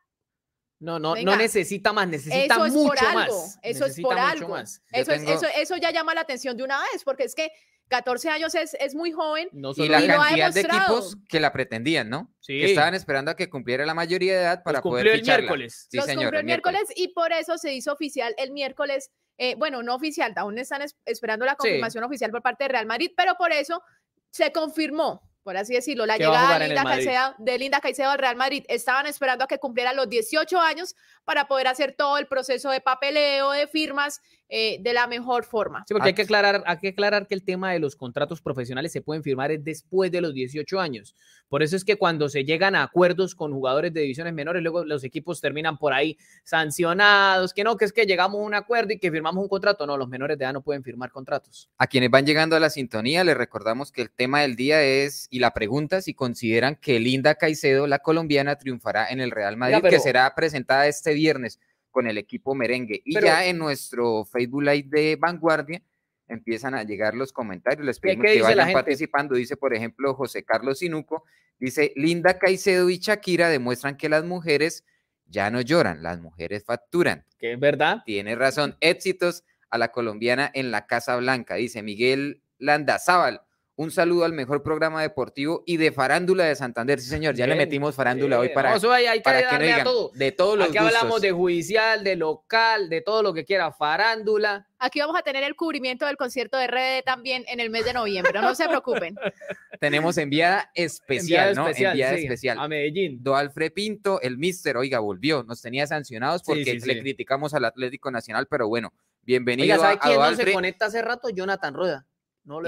No, 0.78 0.98
no, 0.98 1.14
no 1.14 1.36
necesita 1.36 1.92
más, 1.92 2.08
necesita 2.08 2.58
mucho 2.58 3.04
más. 3.12 3.58
Eso 3.62 3.84
es 3.84 4.00
por 4.00 4.18
algo. 4.18 4.56
Eso, 4.56 5.12
eso, 5.12 5.46
eso 5.54 5.76
ya 5.76 5.90
llama 5.90 6.14
la 6.14 6.22
atención 6.22 6.56
de 6.56 6.64
una 6.64 6.80
vez, 6.80 7.04
porque 7.04 7.24
es 7.24 7.34
que 7.34 7.52
14 7.90 8.30
años 8.30 8.54
es, 8.54 8.74
es 8.80 8.94
muy 8.94 9.12
joven. 9.12 9.48
y 9.52 9.88
la 9.88 10.06
cantidad 10.06 10.54
de 10.54 10.60
equipos 10.60 11.16
que 11.28 11.40
la 11.40 11.52
pretendían, 11.52 12.08
¿no? 12.08 12.32
Sí. 12.40 12.58
Que 12.58 12.66
estaban 12.66 12.94
esperando 12.94 13.30
a 13.30 13.36
que 13.36 13.50
cumpliera 13.50 13.84
la 13.84 13.94
mayoría 13.94 14.34
de 14.34 14.40
edad 14.40 14.62
para 14.62 14.80
poder 14.80 15.06
ficharla. 15.10 15.34
el 15.34 15.40
miércoles. 15.42 15.86
Sí, 15.90 16.00
señor, 16.00 16.24
cumplió 16.24 16.40
el 16.40 16.46
miércoles. 16.46 16.82
y 16.96 17.08
por 17.08 17.32
eso 17.32 17.58
se 17.58 17.74
hizo 17.74 17.92
oficial 17.92 18.34
el 18.38 18.52
miércoles 18.52 19.10
eh, 19.42 19.54
bueno, 19.56 19.82
no 19.82 19.94
oficial, 19.94 20.34
aún 20.36 20.58
están 20.58 20.82
esperando 21.06 21.46
la 21.46 21.56
confirmación 21.56 22.04
oficial 22.04 22.30
por 22.30 22.42
parte 22.42 22.64
de 22.64 22.68
Real 22.68 22.84
Madrid, 22.84 23.10
pero 23.16 23.36
por 23.36 23.52
eso 23.52 23.82
se 24.30 24.52
confirmó, 24.52 25.22
por 25.42 25.56
así 25.56 25.72
decirlo, 25.72 26.04
la 26.04 26.18
llegada 26.18 26.58
de 26.58 26.66
Linda, 26.66 26.84
Caicedo, 26.84 27.34
de 27.38 27.58
Linda 27.58 27.80
Caicedo 27.80 28.10
al 28.10 28.18
Real 28.18 28.36
Madrid. 28.36 28.64
Estaban 28.68 29.06
esperando 29.06 29.44
a 29.44 29.48
que 29.48 29.56
cumpliera 29.56 29.94
los 29.94 30.10
18 30.10 30.60
años 30.60 30.94
para 31.24 31.48
poder 31.48 31.68
hacer 31.68 31.94
todo 31.96 32.18
el 32.18 32.26
proceso 32.26 32.70
de 32.70 32.82
papeleo, 32.82 33.52
de 33.52 33.66
firmas 33.66 34.20
eh, 34.52 34.78
de 34.80 34.92
la 34.92 35.06
mejor 35.06 35.44
forma. 35.44 35.84
Sí, 35.86 35.94
porque 35.94 36.08
hay 36.08 36.14
que, 36.14 36.22
aclarar, 36.22 36.64
hay 36.66 36.78
que 36.78 36.88
aclarar 36.88 37.28
que 37.28 37.34
el 37.36 37.44
tema 37.44 37.72
de 37.72 37.78
los 37.78 37.94
contratos 37.94 38.42
profesionales 38.42 38.90
se 38.90 39.00
pueden 39.00 39.22
firmar 39.22 39.56
después 39.60 40.10
de 40.10 40.20
los 40.20 40.34
18 40.34 40.80
años. 40.80 41.14
Por 41.48 41.62
eso 41.62 41.76
es 41.76 41.84
que 41.84 41.94
cuando 41.94 42.28
se 42.28 42.44
llegan 42.44 42.74
a 42.74 42.82
acuerdos 42.82 43.36
con 43.36 43.52
jugadores 43.52 43.92
de 43.92 44.00
divisiones 44.00 44.34
menores, 44.34 44.60
luego 44.62 44.84
los 44.84 45.04
equipos 45.04 45.40
terminan 45.40 45.78
por 45.78 45.92
ahí 45.92 46.18
sancionados, 46.42 47.54
que 47.54 47.62
no, 47.62 47.76
que 47.76 47.84
es 47.84 47.92
que 47.92 48.06
llegamos 48.06 48.40
a 48.40 48.44
un 48.44 48.54
acuerdo 48.54 48.92
y 48.92 48.98
que 48.98 49.12
firmamos 49.12 49.40
un 49.40 49.48
contrato. 49.48 49.86
No, 49.86 49.96
los 49.96 50.08
menores 50.08 50.36
de 50.36 50.44
edad 50.44 50.52
no 50.52 50.62
pueden 50.62 50.82
firmar 50.82 51.12
contratos. 51.12 51.70
A 51.78 51.86
quienes 51.86 52.10
van 52.10 52.26
llegando 52.26 52.56
a 52.56 52.60
la 52.60 52.70
sintonía, 52.70 53.22
les 53.22 53.36
recordamos 53.36 53.92
que 53.92 54.02
el 54.02 54.10
tema 54.10 54.40
del 54.40 54.56
día 54.56 54.82
es, 54.82 55.28
y 55.30 55.38
la 55.38 55.52
pregunta, 55.52 56.02
si 56.02 56.12
consideran 56.12 56.74
que 56.74 56.98
Linda 56.98 57.36
Caicedo, 57.36 57.86
la 57.86 58.00
colombiana, 58.00 58.56
triunfará 58.56 59.10
en 59.10 59.20
el 59.20 59.30
Real 59.30 59.56
Madrid, 59.56 59.88
que 59.88 60.00
será 60.00 60.34
presentada 60.34 60.88
este 60.88 61.14
viernes 61.14 61.60
con 61.90 62.06
el 62.06 62.18
equipo 62.18 62.54
merengue. 62.54 63.00
Y 63.04 63.20
ya 63.20 63.44
en 63.44 63.58
nuestro 63.58 64.24
Facebook 64.24 64.62
Live 64.62 64.88
de 64.88 65.16
Vanguardia 65.16 65.82
empiezan 66.28 66.74
a 66.74 66.82
llegar 66.82 67.14
los 67.14 67.32
comentarios. 67.32 67.84
Les 67.84 67.98
pedimos 67.98 68.26
que 68.26 68.42
vayan 68.42 68.72
participando. 68.72 69.34
Dice, 69.34 69.56
por 69.56 69.74
ejemplo, 69.74 70.14
José 70.14 70.44
Carlos 70.44 70.78
Sinuco, 70.78 71.24
dice, 71.58 71.92
Linda 71.96 72.38
Caicedo 72.38 72.88
y 72.88 72.98
Shakira 72.98 73.48
demuestran 73.48 73.96
que 73.96 74.08
las 74.08 74.24
mujeres 74.24 74.84
ya 75.26 75.50
no 75.50 75.60
lloran, 75.60 76.02
las 76.02 76.20
mujeres 76.20 76.64
facturan. 76.64 77.24
Que 77.38 77.52
es 77.52 77.60
verdad. 77.60 78.02
Tiene 78.04 78.34
razón. 78.34 78.76
Éxitos 78.80 79.44
a 79.70 79.78
la 79.78 79.92
colombiana 79.92 80.50
en 80.52 80.70
la 80.70 80.86
Casa 80.86 81.16
Blanca, 81.16 81.54
dice 81.54 81.82
Miguel 81.82 82.42
Landazábal. 82.58 83.42
Un 83.80 83.90
saludo 83.90 84.26
al 84.26 84.34
mejor 84.34 84.62
programa 84.62 85.00
deportivo 85.00 85.62
y 85.64 85.78
de 85.78 85.90
farándula 85.90 86.44
de 86.44 86.54
Santander. 86.54 87.00
Sí, 87.00 87.08
señor, 87.08 87.34
ya 87.34 87.46
le 87.46 87.54
metimos 87.54 87.94
farándula 87.94 88.38
hoy 88.38 88.50
para, 88.50 88.74
hay, 88.74 89.20
para 89.20 89.48
que 89.48 89.56
no 89.56 89.64
digan, 89.64 89.84
todo. 89.84 90.10
de 90.14 90.32
todos 90.32 90.58
los 90.58 90.68
Aquí 90.68 90.76
hablamos 90.76 91.22
de 91.22 91.32
judicial, 91.32 92.04
de 92.04 92.14
local, 92.14 92.90
de 92.90 93.00
todo 93.00 93.22
lo 93.22 93.32
que 93.32 93.46
quiera, 93.46 93.72
farándula. 93.72 94.68
Aquí 94.78 95.00
vamos 95.00 95.16
a 95.18 95.22
tener 95.22 95.44
el 95.44 95.56
cubrimiento 95.56 96.04
del 96.04 96.18
concierto 96.18 96.58
de 96.58 96.66
RD 96.66 97.04
también 97.06 97.42
en 97.48 97.58
el 97.58 97.70
mes 97.70 97.86
de 97.86 97.94
noviembre, 97.94 98.38
no 98.42 98.54
se 98.54 98.68
preocupen. 98.68 99.16
Tenemos 99.80 100.18
enviada 100.18 100.70
especial, 100.74 101.54
¿no? 101.54 101.66
enviada 101.66 102.12
especial. 102.12 102.58
A 102.58 102.68
Medellín. 102.68 103.22
Doalfre 103.22 103.70
Pinto, 103.70 104.20
el 104.20 104.36
mister, 104.36 104.76
oiga, 104.76 104.98
volvió. 104.98 105.42
Nos 105.42 105.62
tenía 105.62 105.86
sancionados 105.86 106.42
porque 106.42 106.78
le 106.84 107.00
criticamos 107.00 107.54
al 107.54 107.64
Atlético 107.64 108.10
Nacional, 108.10 108.46
pero 108.46 108.68
bueno, 108.68 108.92
bienvenido 109.22 109.72
oiga, 109.72 109.78
¿sabe 109.78 109.98
quién 110.00 110.20
no 110.20 110.36
se 110.36 110.52
conecta 110.52 110.84
hace 110.84 111.00
rato? 111.00 111.30
Jonathan 111.30 111.72
Rueda 111.72 112.06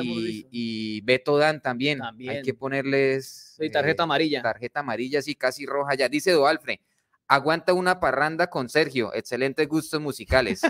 y, 0.03 1.01
Beto 1.03 1.39
Dan 1.39 1.61
también. 1.61 2.01
Hay 2.03 2.43
que 2.43 2.55
ponerles. 2.55 3.57
tarjeta 3.73 4.03
eh, 4.03 4.05
amarilla. 4.05 4.43
Tarjeta 4.43 4.81
amarilla, 4.81 5.23
sí, 5.23 5.35
casi 5.35 5.67
roja 5.67 5.95
ya. 5.95 6.09
Dice 6.09 6.33
Doalfre, 6.33 6.81
aguanta 7.27 7.73
una 7.73 8.01
parranda 8.01 8.49
con 8.49 8.69
Sergio. 8.69 9.13
Excelentes 9.15 9.67
gustos 9.69 10.01
musicales. 10.01 10.63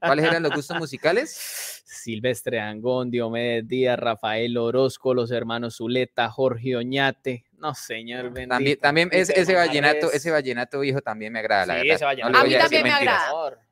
¿Cuáles 0.00 0.26
eran 0.26 0.42
los 0.42 0.52
gustos 0.54 0.78
musicales? 0.78 1.82
Silvestre 1.84 2.60
Angón, 2.60 3.10
Diomedes 3.10 3.66
Díaz, 3.66 3.98
Rafael 3.98 4.56
Orozco, 4.56 5.14
los 5.14 5.30
hermanos 5.30 5.76
Zuleta, 5.76 6.28
Jorge 6.30 6.76
Oñate. 6.76 7.44
No, 7.58 7.74
señor, 7.74 8.32
También, 8.48 8.78
también 8.78 9.08
ese 9.12 9.54
vallenato, 9.54 10.12
ese 10.12 10.30
vallenato 10.30 10.80
viejo 10.80 11.00
también 11.00 11.32
me 11.32 11.38
agrada, 11.38 11.66
la 11.66 11.74
verdad. 11.74 12.02
a 12.34 12.44
mí 12.44 12.54
también 12.54 12.82
me 12.82 12.90
agrada. 12.90 13.30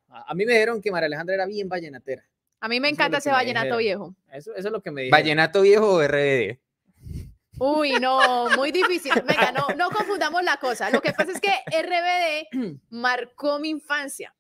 A 0.09 0.35
mí 0.35 0.45
me 0.45 0.53
dijeron 0.53 0.81
que 0.81 0.91
María 0.91 1.07
Alejandra 1.07 1.35
era 1.35 1.47
bien 1.47 1.69
vallenatera. 1.69 2.25
A 2.63 2.69
mí 2.69 2.79
me 2.79 2.89
encanta 2.89 3.19
ese 3.19 3.33
vallenato 3.33 3.79
viejo. 3.79 4.15
Eso, 4.31 4.55
es 4.55 4.65
lo 4.65 4.81
que 4.81 4.93
me 4.93 5.03
dijeron. 5.03 5.19
¿Vallenato 5.19 5.63
viejo 5.63 5.95
o 5.95 6.07
RBD? 6.07 6.61
Uy, 7.59 7.95
no, 8.01 8.51
muy 8.51 8.71
difícil. 8.71 9.13
Venga, 9.27 9.51
no, 9.51 9.67
no 9.77 9.91
confundamos 9.91 10.45
la 10.45 10.59
cosa. 10.59 10.89
Lo 10.91 11.03
que 11.03 11.13
pasa 11.13 11.33
es 11.33 11.41
que 11.41 11.51
RBD 11.67 12.79
marcó 12.91 13.59
mi 13.59 13.69
infancia. 13.69 14.33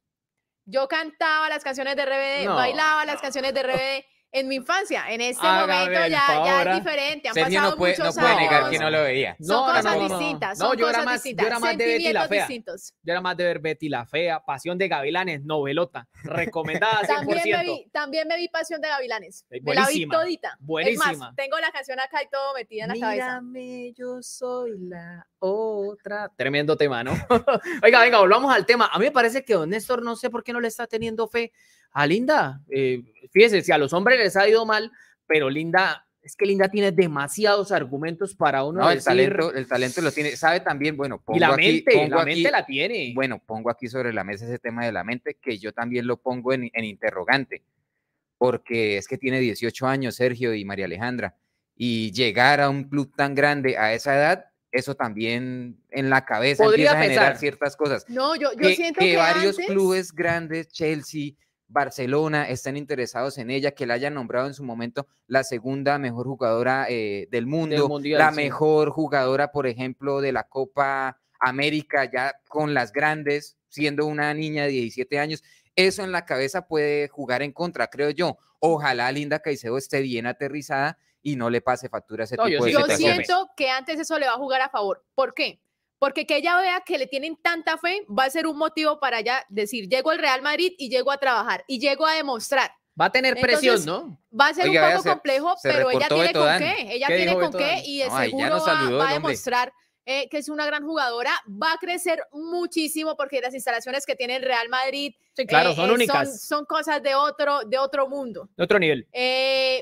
Yo 0.64 0.86
cantaba 0.86 1.48
las 1.48 1.64
canciones 1.64 1.96
de 1.96 2.06
RBD, 2.06 2.46
bailaba 2.54 3.04
las 3.04 3.20
canciones 3.20 3.54
de 3.54 3.62
RBD. 3.64 4.04
En 4.32 4.48
mi 4.48 4.56
infancia. 4.56 5.04
En 5.10 5.20
este 5.20 5.46
momento 5.46 5.92
ya, 5.92 6.08
ya, 6.08 6.62
es 6.62 6.66
¿ah? 6.66 6.74
diferente. 6.74 7.28
Han 7.28 7.34
pasado 7.34 7.70
no 7.70 7.76
puede, 7.76 7.92
muchos 7.92 8.16
no 8.16 8.22
puede 8.22 8.36
negar 8.36 8.70
que 8.70 8.78
no 8.78 8.90
lo 8.90 9.02
veía. 9.02 9.36
Son 9.38 9.66
no, 9.66 9.74
cosas 9.74 10.08
distintas. 10.08 10.58
Son 10.58 10.76
yo, 10.76 10.88
era 10.88 11.04
más, 11.04 11.22
yo 11.22 11.46
era 11.46 11.58
más 11.58 11.76
de 11.76 11.86
Betty 11.86 12.12
la 12.12 12.28
Fea. 12.28 12.48
Yo 12.48 13.12
era 13.12 13.20
más 13.20 13.36
de 13.36 13.44
ver 13.44 13.58
Betty 13.58 13.88
la 13.88 14.06
Fea, 14.06 14.40
Pasión 14.40 14.78
de 14.78 14.88
Gavilanes, 14.88 15.44
novelota. 15.44 16.08
Recomendada 16.24 17.02
100%. 17.02 17.06
también, 17.06 17.42
me 17.44 17.62
vi, 17.62 17.90
también 17.92 18.28
me 18.28 18.36
vi 18.38 18.48
Pasión 18.48 18.80
de 18.80 18.88
Gavilanes. 18.88 19.44
Me 19.50 19.74
la 19.74 19.86
vi 19.86 20.08
todita. 20.08 20.56
Buenísima. 20.60 21.12
Es 21.12 21.18
más, 21.18 21.36
tengo 21.36 21.58
la 21.58 21.70
canción 21.70 22.00
acá 22.00 22.22
y 22.22 22.28
todo 22.28 22.54
metida 22.54 22.84
en 22.84 22.88
la 22.88 22.94
cabeza. 22.98 23.40
Mírame, 23.42 23.92
yo 23.92 24.22
soy 24.22 24.78
la 24.78 25.26
otra. 25.38 26.30
Tremendo 26.36 26.76
tema, 26.76 27.04
¿no? 27.04 27.12
Oiga, 27.82 28.00
venga, 28.00 28.18
volvamos 28.18 28.52
al 28.54 28.64
tema. 28.64 28.86
A 28.86 28.98
mí 28.98 29.04
me 29.06 29.10
parece 29.10 29.44
que 29.44 29.54
don 29.54 29.68
Néstor 29.68 30.02
no 30.02 30.16
sé 30.16 30.30
por 30.30 30.42
qué 30.42 30.52
no 30.52 30.60
le 30.60 30.68
está 30.68 30.86
teniendo 30.86 31.28
fe 31.28 31.52
a 31.92 32.06
Linda. 32.06 32.60
Eh, 32.68 33.02
fíjese, 33.30 33.62
si 33.62 33.72
a 33.72 33.78
los 33.78 33.92
hombres 33.92 34.18
les 34.18 34.36
ha 34.36 34.48
ido 34.48 34.64
mal, 34.66 34.90
pero 35.26 35.50
Linda, 35.50 36.06
es 36.22 36.36
que 36.36 36.46
Linda 36.46 36.68
tiene 36.68 36.92
demasiados 36.92 37.72
argumentos 37.72 38.34
para 38.34 38.64
uno. 38.64 38.80
No, 38.80 38.90
el 38.90 39.02
talento, 39.02 39.52
el 39.52 39.66
talento 39.66 40.00
lo 40.00 40.12
tiene. 40.12 40.36
Sabe 40.36 40.60
también, 40.60 40.96
bueno, 40.96 41.20
pongo 41.20 41.36
y 41.36 41.40
la 41.40 41.56
mente, 41.56 42.08
la 42.08 42.24
mente 42.24 42.50
la 42.50 42.64
tiene. 42.64 43.12
Bueno, 43.14 43.42
pongo 43.44 43.70
aquí 43.70 43.88
sobre 43.88 44.12
la 44.12 44.24
mesa 44.24 44.44
ese 44.44 44.58
tema 44.58 44.84
de 44.84 44.92
la 44.92 45.04
mente, 45.04 45.36
que 45.40 45.58
yo 45.58 45.72
también 45.72 46.06
lo 46.06 46.16
pongo 46.16 46.52
en, 46.52 46.70
en 46.72 46.84
interrogante, 46.84 47.62
porque 48.38 48.96
es 48.96 49.08
que 49.08 49.18
tiene 49.18 49.40
18 49.40 49.86
años 49.86 50.16
Sergio 50.16 50.54
y 50.54 50.64
María 50.64 50.86
Alejandra, 50.86 51.36
y 51.74 52.12
llegar 52.12 52.60
a 52.60 52.68
un 52.68 52.84
club 52.84 53.12
tan 53.16 53.34
grande 53.34 53.76
a 53.76 53.92
esa 53.92 54.14
edad, 54.14 54.46
eso 54.70 54.94
también 54.94 55.78
en 55.90 56.08
la 56.08 56.24
cabeza 56.24 56.64
Podría 56.64 56.92
empieza 56.92 56.98
a 56.98 57.02
generar 57.02 57.38
ciertas 57.38 57.76
cosas. 57.76 58.08
No, 58.08 58.36
yo, 58.36 58.50
yo 58.58 58.70
siento 58.70 59.00
que, 59.00 59.16
varios 59.16 59.56
clubes 59.58 60.12
grandes, 60.12 60.68
Chelsea, 60.68 61.32
Barcelona 61.72 62.48
están 62.48 62.76
interesados 62.76 63.38
en 63.38 63.50
ella, 63.50 63.72
que 63.72 63.86
la 63.86 63.94
hayan 63.94 64.14
nombrado 64.14 64.46
en 64.46 64.54
su 64.54 64.62
momento 64.62 65.06
la 65.26 65.42
segunda 65.42 65.98
mejor 65.98 66.26
jugadora 66.26 66.86
eh, 66.88 67.28
del 67.30 67.46
mundo, 67.46 67.90
la 68.02 68.30
mejor 68.30 68.90
jugadora, 68.90 69.50
por 69.50 69.66
ejemplo, 69.66 70.20
de 70.20 70.32
la 70.32 70.44
Copa 70.44 71.18
América, 71.40 72.10
ya 72.10 72.34
con 72.48 72.74
las 72.74 72.92
grandes, 72.92 73.56
siendo 73.68 74.06
una 74.06 74.32
niña 74.34 74.64
de 74.64 74.70
17 74.70 75.18
años. 75.18 75.42
Eso 75.74 76.04
en 76.04 76.12
la 76.12 76.26
cabeza 76.26 76.66
puede 76.68 77.08
jugar 77.08 77.42
en 77.42 77.52
contra, 77.52 77.86
creo 77.88 78.10
yo. 78.10 78.36
Ojalá 78.60 79.10
Linda 79.10 79.40
Caicedo 79.40 79.78
esté 79.78 80.02
bien 80.02 80.26
aterrizada 80.26 80.98
y 81.22 81.36
no 81.36 81.48
le 81.48 81.62
pase 81.62 81.88
factura 81.88 82.24
a 82.24 82.26
ese 82.26 82.36
tipo 82.36 82.48
yo, 82.48 82.64
de 82.64 82.72
Yo 82.72 82.86
siento 82.96 83.50
que 83.56 83.70
antes 83.70 83.98
eso 83.98 84.18
le 84.18 84.26
va 84.26 84.32
a 84.32 84.36
jugar 84.36 84.60
a 84.60 84.68
favor. 84.68 85.04
¿Por 85.14 85.32
qué? 85.32 85.60
Porque 86.02 86.26
que 86.26 86.38
ella 86.38 86.60
vea 86.60 86.80
que 86.84 86.98
le 86.98 87.06
tienen 87.06 87.36
tanta 87.36 87.78
fe 87.78 88.04
va 88.10 88.24
a 88.24 88.30
ser 88.30 88.48
un 88.48 88.58
motivo 88.58 88.98
para 88.98 89.20
ella 89.20 89.46
decir, 89.48 89.88
llego 89.88 90.10
al 90.10 90.18
Real 90.18 90.42
Madrid 90.42 90.72
y 90.76 90.90
llego 90.90 91.12
a 91.12 91.16
trabajar 91.16 91.62
y 91.68 91.78
llego 91.78 92.04
a 92.04 92.14
demostrar. 92.14 92.72
Va 93.00 93.04
a 93.04 93.12
tener 93.12 93.40
presión, 93.40 93.84
¿no? 93.84 94.20
Va 94.36 94.48
a 94.48 94.54
ser 94.54 94.68
un 94.68 94.96
poco 94.96 95.10
complejo, 95.10 95.54
pero 95.62 95.92
ella 95.92 96.08
tiene 96.08 96.32
con 96.32 96.58
qué. 96.58 96.86
Ella 96.88 97.06
tiene 97.06 97.34
con 97.34 97.52
qué 97.52 97.82
y 97.84 97.98
de 97.98 98.10
seguro 98.10 98.64
va, 98.98 99.10
a 99.10 99.12
demostrar 99.12 99.72
eh, 100.04 100.28
que 100.28 100.38
es 100.38 100.48
una 100.48 100.66
gran 100.66 100.84
jugadora. 100.84 101.30
Va 101.46 101.74
a 101.74 101.78
crecer 101.78 102.20
muchísimo 102.32 103.16
porque 103.16 103.40
las 103.40 103.54
instalaciones 103.54 104.04
que 104.04 104.16
tiene 104.16 104.34
el 104.34 104.42
Real 104.42 104.68
Madrid 104.68 105.14
claro, 105.46 105.70
eh, 105.70 105.76
son 105.76 105.88
eh, 105.88 105.92
únicas. 105.92 106.42
Son, 106.42 106.64
cosas 106.64 107.00
de 107.00 107.14
otro, 107.14 107.60
de 107.60 107.78
otro 107.78 108.08
mundo. 108.08 108.48
De 108.56 108.64
otro 108.64 108.80
nivel. 108.80 109.06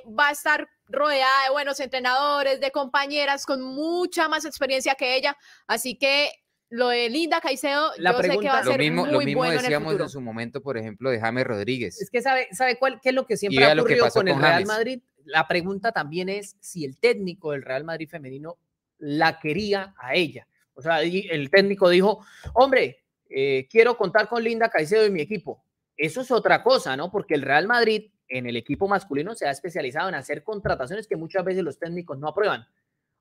va 0.07 0.29
a 0.29 0.33
estar 0.33 0.69
rodeada 0.91 1.45
de 1.45 1.51
buenos 1.51 1.81
entrenadores, 1.81 2.61
de 2.61 2.71
compañeras 2.71 3.47
con 3.47 3.63
mucha 3.63 4.29
más 4.29 4.45
experiencia 4.45 4.95
que 4.95 5.17
ella. 5.17 5.37
Así 5.67 5.97
que 5.97 6.31
lo 6.69 6.89
de 6.89 7.11
Linda 7.11 7.41
Caicedo, 7.41 7.93
yo 7.97 8.23
sé 8.23 8.39
que 8.39 8.49
va 8.49 8.59
a 8.59 8.63
ser 8.63 8.73
lo 8.73 8.79
mismo, 8.79 9.07
lo 9.07 9.21
mismo 9.21 9.45
decíamos 9.45 9.99
en, 9.99 10.09
su 10.09 10.21
momento, 10.21 10.63
por 10.63 10.79
ejemplo, 10.79 11.11
de 11.11 11.21
James 11.21 11.45
Rodríguez. 11.45 12.01
Es 12.01 12.11
que 12.11 12.23
sabe, 12.23 12.49
sabe 12.53 12.77
cuál, 12.77 13.01
qué 13.01 13.09
es 13.09 13.15
lo 13.15 13.27
que 13.27 13.37
siempre 13.37 13.65
ha 13.65 13.73
ocurrido 13.75 14.09
con 14.11 14.29
el 14.29 14.41
Real 14.41 14.67
Madrid. 14.67 15.01
La 15.25 15.47
pregunta 15.49 15.93
también 15.93 16.29
es 16.29 16.57
si 16.61 16.85
el 16.85 16.99
técnico 16.99 17.53
del 17.53 17.63
Real 17.63 17.85
Madrid 17.85 18.09
femenino 18.09 18.57
la 18.99 19.39
quería 19.41 19.95
a 19.99 20.15
ella. 20.15 20.47
O 20.75 20.83
sea, 20.83 21.03
el 21.03 21.51
técnico 21.51 21.89
dijo, 21.89 22.25
hombre, 22.55 23.03
eh, 23.29 23.69
quiero 23.71 23.97
contar 23.97 24.29
con 24.29 24.43
Linda 24.43 24.69
Caicedo 24.69 25.05
en 25.05 25.13
mi 25.13 25.21
equipo. 25.21 25.63
Eso 25.97 26.21
es 26.21 26.31
otra 26.31 26.63
cosa, 26.63 26.97
¿no? 26.97 27.11
Porque 27.11 27.35
el 27.35 27.43
Real 27.43 27.67
Madrid 27.67 28.11
en 28.31 28.47
el 28.47 28.57
equipo 28.57 28.89
masculino 28.89 29.35
se 29.35 29.47
ha 29.47 29.51
especializado 29.51 30.09
en 30.09 30.15
hacer 30.15 30.43
contrataciones 30.43 31.07
que 31.07 31.17
muchas 31.17 31.45
veces 31.45 31.63
los 31.63 31.79
técnicos 31.79 32.19
no 32.19 32.29
aprueban. 32.29 32.67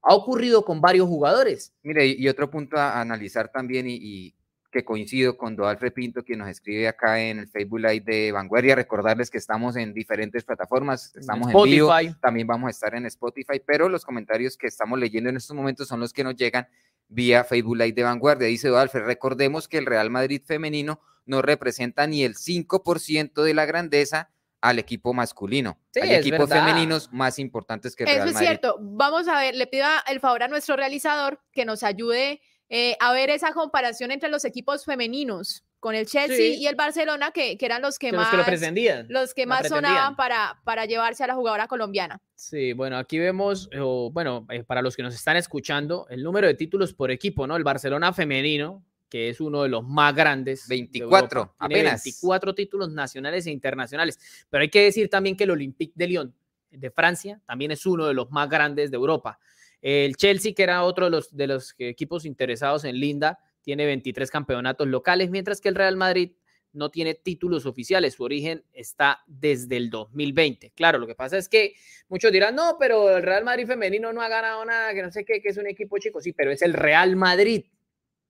Ha 0.02 0.16
ocurrido 0.16 0.64
con 0.64 0.80
varios 0.80 1.08
jugadores. 1.08 1.74
Mire, 1.84 2.06
y 2.08 2.28
otro 2.30 2.50
punto 2.50 2.78
a 2.78 3.02
analizar 3.02 3.52
también 3.52 3.86
y, 3.90 4.34
que 4.72 4.86
coincido 4.86 5.36
con 5.36 5.56
Doalfre 5.56 5.90
Pinto, 5.92 6.24
quien 6.24 6.40
nos 6.40 6.48
escribe 6.48 6.88
acá 6.88 7.20
en 7.20 7.40
el 7.40 7.48
Facebook 7.48 7.80
Live 7.80 8.04
de 8.06 8.32
Vanguardia. 8.32 8.76
Recordarles 8.76 9.32
que 9.32 9.40
estamos 9.40 9.76
en 9.76 9.94
diferentes 9.94 10.44
plataformas, 10.44 11.16
estamos 11.16 11.52
en, 11.52 11.64
vivo, 11.64 11.92
también 12.22 12.46
vamos 12.46 12.68
a 12.68 12.72
estar 12.72 12.94
en 12.94 13.08
Spotify, 13.08 13.60
pero 13.66 13.90
los 13.90 14.06
comentarios 14.06 14.56
que 14.56 14.68
estamos 14.68 15.00
leyendo 15.00 15.30
en 15.30 15.38
estos 15.38 15.56
momentos 15.56 15.88
son 15.88 16.00
los 16.00 16.14
que 16.14 16.24
nos 16.24 16.36
llegan 16.36 16.68
vía 17.08 17.44
Facebook 17.44 17.78
Live 17.78 17.94
de 17.94 18.04
Vanguardia. 18.04 18.48
Dice 18.48 18.68
Doalfre, 18.68 19.04
recordemos 19.04 19.68
que 19.68 19.80
el 19.80 19.88
Real 19.88 20.12
Madrid 20.12 20.44
femenino 20.46 21.02
no 21.26 21.42
representa 21.42 22.06
ni 22.06 22.24
el 22.24 22.36
5% 22.36 23.44
de 23.44 23.54
la 23.56 23.66
grandeza 23.66 24.30
al 24.62 24.80
equipo 24.80 25.14
masculino. 25.14 25.78
Hay 26.02 26.14
equipos 26.14 26.50
femeninos 26.50 27.12
más 27.12 27.40
importantes 27.40 27.96
que 27.96 28.04
el 28.04 28.10
Real 28.10 28.28
Eso 28.28 28.38
es 28.38 28.46
cierto. 28.46 28.78
Vamos 28.80 29.28
a 29.28 29.40
ver, 29.40 29.56
le 29.56 29.68
pido 29.68 29.86
el 30.08 30.20
favor 30.20 30.44
a 30.44 30.48
nuestro 30.48 30.76
realizador 30.76 31.42
que 31.52 31.66
nos 31.66 31.84
ayude 31.84 32.42
eh, 32.70 32.96
a 33.00 33.14
ver 33.14 33.30
esa 33.30 33.54
comparación 33.54 34.12
entre 34.12 34.30
los 34.30 34.46
equipos 34.46 34.86
femeninos 34.86 35.64
con 35.80 35.96
el 35.96 36.06
Chelsea 36.06 36.58
y 36.58 36.68
el 36.68 36.76
Barcelona, 36.76 37.32
que, 37.32 37.58
eran 37.60 37.82
los 37.82 37.98
que 37.98 38.12
más, 38.12 38.30
que 38.30 39.06
los 39.08 39.34
que 39.34 39.46
más 39.46 39.68
sonaban 39.68 40.18
para, 40.18 40.60
para 40.66 40.86
llevarse 40.86 41.24
a 41.24 41.28
la 41.28 41.36
jugadora 41.36 41.68
colombiana. 41.68 42.22
Sí, 42.36 42.74
bueno, 42.74 42.98
aquí 42.98 43.18
vemos, 43.18 43.70
bueno, 44.12 44.46
eh, 44.50 44.64
para 44.64 44.82
los 44.82 44.98
que 44.98 45.04
nos 45.04 45.16
están 45.16 45.38
escuchando, 45.38 46.06
el 46.10 46.22
número 46.22 46.48
de 46.48 46.54
títulos 46.56 46.94
por 46.94 47.12
equipo, 47.12 47.48
¿no? 47.48 47.56
El 47.56 47.64
Barcelona 47.64 48.12
femenino 48.12 48.84
que 49.10 49.30
es 49.30 49.42
uno 49.42 49.64
de 49.64 49.70
los 49.70 49.86
más 49.86 50.16
grandes. 50.16 50.68
24, 50.68 51.56
apenas. 51.58 52.04
24 52.04 52.56
títulos 52.56 52.92
nacionales 52.92 53.46
e 53.48 53.52
internacionales. 53.52 54.20
Pero 54.50 54.62
hay 54.62 54.70
que 54.70 54.84
decir 54.84 55.10
también 55.10 55.36
que 55.36 55.46
el 55.46 55.52
Olympique 55.52 55.94
de 55.96 56.08
Lyon 56.08 56.36
de 56.70 56.92
Francia 56.92 57.42
también 57.46 57.72
es 57.72 57.86
uno 57.86 58.06
de 58.06 58.14
los 58.14 58.30
más 58.32 58.50
grandes 58.50 58.92
de 58.92 58.98
Europa. 58.98 59.40
El 59.82 60.16
Chelsea, 60.16 60.54
que 60.54 60.64
era 60.64 60.84
otro 60.84 61.06
de 61.06 61.12
los, 61.12 61.36
de 61.36 61.48
los 61.48 61.74
equipos 61.78 62.26
interesados 62.26 62.84
en 62.84 63.00
Linda, 63.00 63.40
tiene 63.62 63.86
23 63.86 64.30
campeonatos 64.30 64.88
locales, 64.88 65.30
mientras 65.30 65.62
que 65.62 65.70
el 65.70 65.76
Real 65.76 65.96
Madrid 65.96 66.32
no 66.72 66.92
tiene 66.92 67.16
títulos 67.16 67.66
oficiales. 67.66 68.14
Su 68.14 68.24
origen 68.24 68.64
está 68.74 69.24
desde 69.26 69.78
el 69.78 69.90
2020. 69.90 70.72
Claro, 70.76 71.00
lo 71.00 71.08
que 71.08 71.16
pasa 71.16 71.38
es 71.38 71.50
que 71.50 71.74
muchos 72.10 72.32
dirán, 72.32 72.56
no, 72.56 72.78
pero 72.80 73.18
el 73.18 73.24
Real 73.24 73.44
Madrid 73.44 73.66
femenino 73.66 74.14
no 74.14 74.22
ha 74.22 74.28
ganado 74.28 74.64
nada, 74.66 74.94
que 74.94 75.02
no 75.02 75.12
sé 75.12 75.26
qué, 75.26 75.42
que 75.42 75.50
es 75.50 75.58
un 75.58 75.68
equipo 75.68 75.98
chico. 75.98 76.22
Sí, 76.22 76.34
pero 76.34 76.52
es 76.52 76.62
el 76.62 76.74
Real 76.74 77.16
Madrid. 77.16 77.66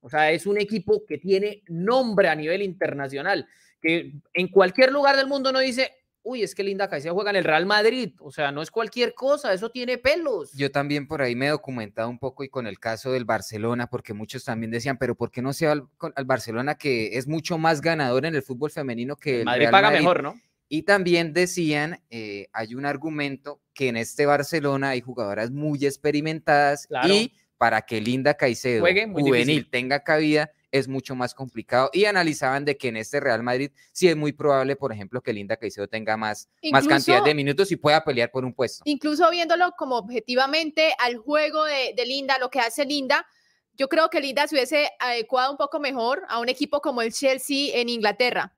O 0.00 0.08
sea, 0.08 0.30
es 0.30 0.46
un 0.46 0.58
equipo 0.58 1.04
que 1.06 1.18
tiene 1.18 1.62
nombre 1.68 2.28
a 2.28 2.34
nivel 2.34 2.62
internacional, 2.62 3.46
que 3.80 4.12
en 4.34 4.48
cualquier 4.48 4.92
lugar 4.92 5.16
del 5.16 5.26
mundo 5.26 5.52
no 5.52 5.58
dice, 5.58 5.90
uy, 6.22 6.42
es 6.42 6.54
que 6.54 6.62
Linda 6.62 6.88
Caicedo 6.88 7.14
juega 7.14 7.30
en 7.30 7.36
el 7.36 7.44
Real 7.44 7.66
Madrid. 7.66 8.14
O 8.20 8.30
sea, 8.30 8.52
no 8.52 8.62
es 8.62 8.70
cualquier 8.70 9.14
cosa, 9.14 9.52
eso 9.52 9.70
tiene 9.70 9.98
pelos. 9.98 10.52
Yo 10.52 10.70
también 10.70 11.06
por 11.06 11.22
ahí 11.22 11.34
me 11.34 11.46
he 11.46 11.50
documentado 11.50 12.08
un 12.08 12.18
poco 12.18 12.44
y 12.44 12.48
con 12.48 12.66
el 12.66 12.78
caso 12.78 13.12
del 13.12 13.24
Barcelona, 13.24 13.88
porque 13.88 14.14
muchos 14.14 14.44
también 14.44 14.70
decían, 14.70 14.98
pero 14.98 15.14
¿por 15.14 15.30
qué 15.30 15.42
no 15.42 15.52
se 15.52 15.66
va 15.66 15.72
al, 15.72 16.24
Barcelona 16.24 16.76
que 16.76 17.18
es 17.18 17.26
mucho 17.26 17.58
más 17.58 17.80
ganador 17.80 18.26
en 18.26 18.34
el 18.34 18.42
fútbol 18.42 18.70
femenino 18.70 19.16
que 19.16 19.40
el, 19.40 19.44
Madrid 19.44 19.70
paga 19.70 19.90
mejor, 19.90 20.22
¿no? 20.22 20.40
Y 20.72 20.82
también 20.82 21.32
decían, 21.32 22.00
eh, 22.10 22.46
hay 22.52 22.76
un 22.76 22.86
argumento 22.86 23.60
que 23.74 23.88
en 23.88 23.96
este 23.96 24.24
Barcelona 24.24 24.90
hay 24.90 25.00
jugadoras 25.00 25.50
muy 25.50 25.84
experimentadas 25.84 26.86
y 27.08 27.32
para 27.60 27.82
que 27.82 28.00
Linda 28.00 28.32
Caicedo 28.32 28.82
juvenil 29.12 29.68
tenga 29.68 30.02
cabida 30.02 30.50
es 30.70 30.88
mucho 30.88 31.14
más 31.14 31.34
complicado 31.34 31.90
y 31.92 32.06
analizaban 32.06 32.64
de 32.64 32.78
que 32.78 32.88
en 32.88 32.96
este 32.96 33.20
Real 33.20 33.42
Madrid 33.42 33.70
sí 33.92 34.08
es 34.08 34.16
muy 34.16 34.32
probable, 34.32 34.76
por 34.76 34.94
ejemplo, 34.94 35.20
que 35.20 35.34
Linda 35.34 35.58
Caicedo 35.58 35.86
tenga 35.86 36.16
más, 36.16 36.48
más 36.72 36.88
cantidad 36.88 37.22
de 37.22 37.34
minutos 37.34 37.70
y 37.70 37.76
pueda 37.76 38.02
pelear 38.02 38.30
por 38.30 38.46
un 38.46 38.54
puesto. 38.54 38.80
Incluso 38.86 39.30
viéndolo 39.30 39.72
como 39.76 39.98
objetivamente 39.98 40.94
al 40.98 41.18
juego 41.18 41.64
de, 41.64 41.92
Linda, 42.06 42.38
lo 42.38 42.48
que 42.48 42.60
hace 42.60 42.86
Linda, 42.86 43.26
yo 43.74 43.90
creo 43.90 44.08
que 44.08 44.22
Linda 44.22 44.48
se 44.48 44.54
hubiese 44.54 44.92
adecuado 44.98 45.50
un 45.50 45.58
poco 45.58 45.80
mejor 45.80 46.24
a 46.30 46.38
un 46.38 46.48
equipo 46.48 46.80
como 46.80 47.02
el 47.02 47.12
Chelsea 47.12 47.78
en 47.78 47.90
Inglaterra. 47.90 48.56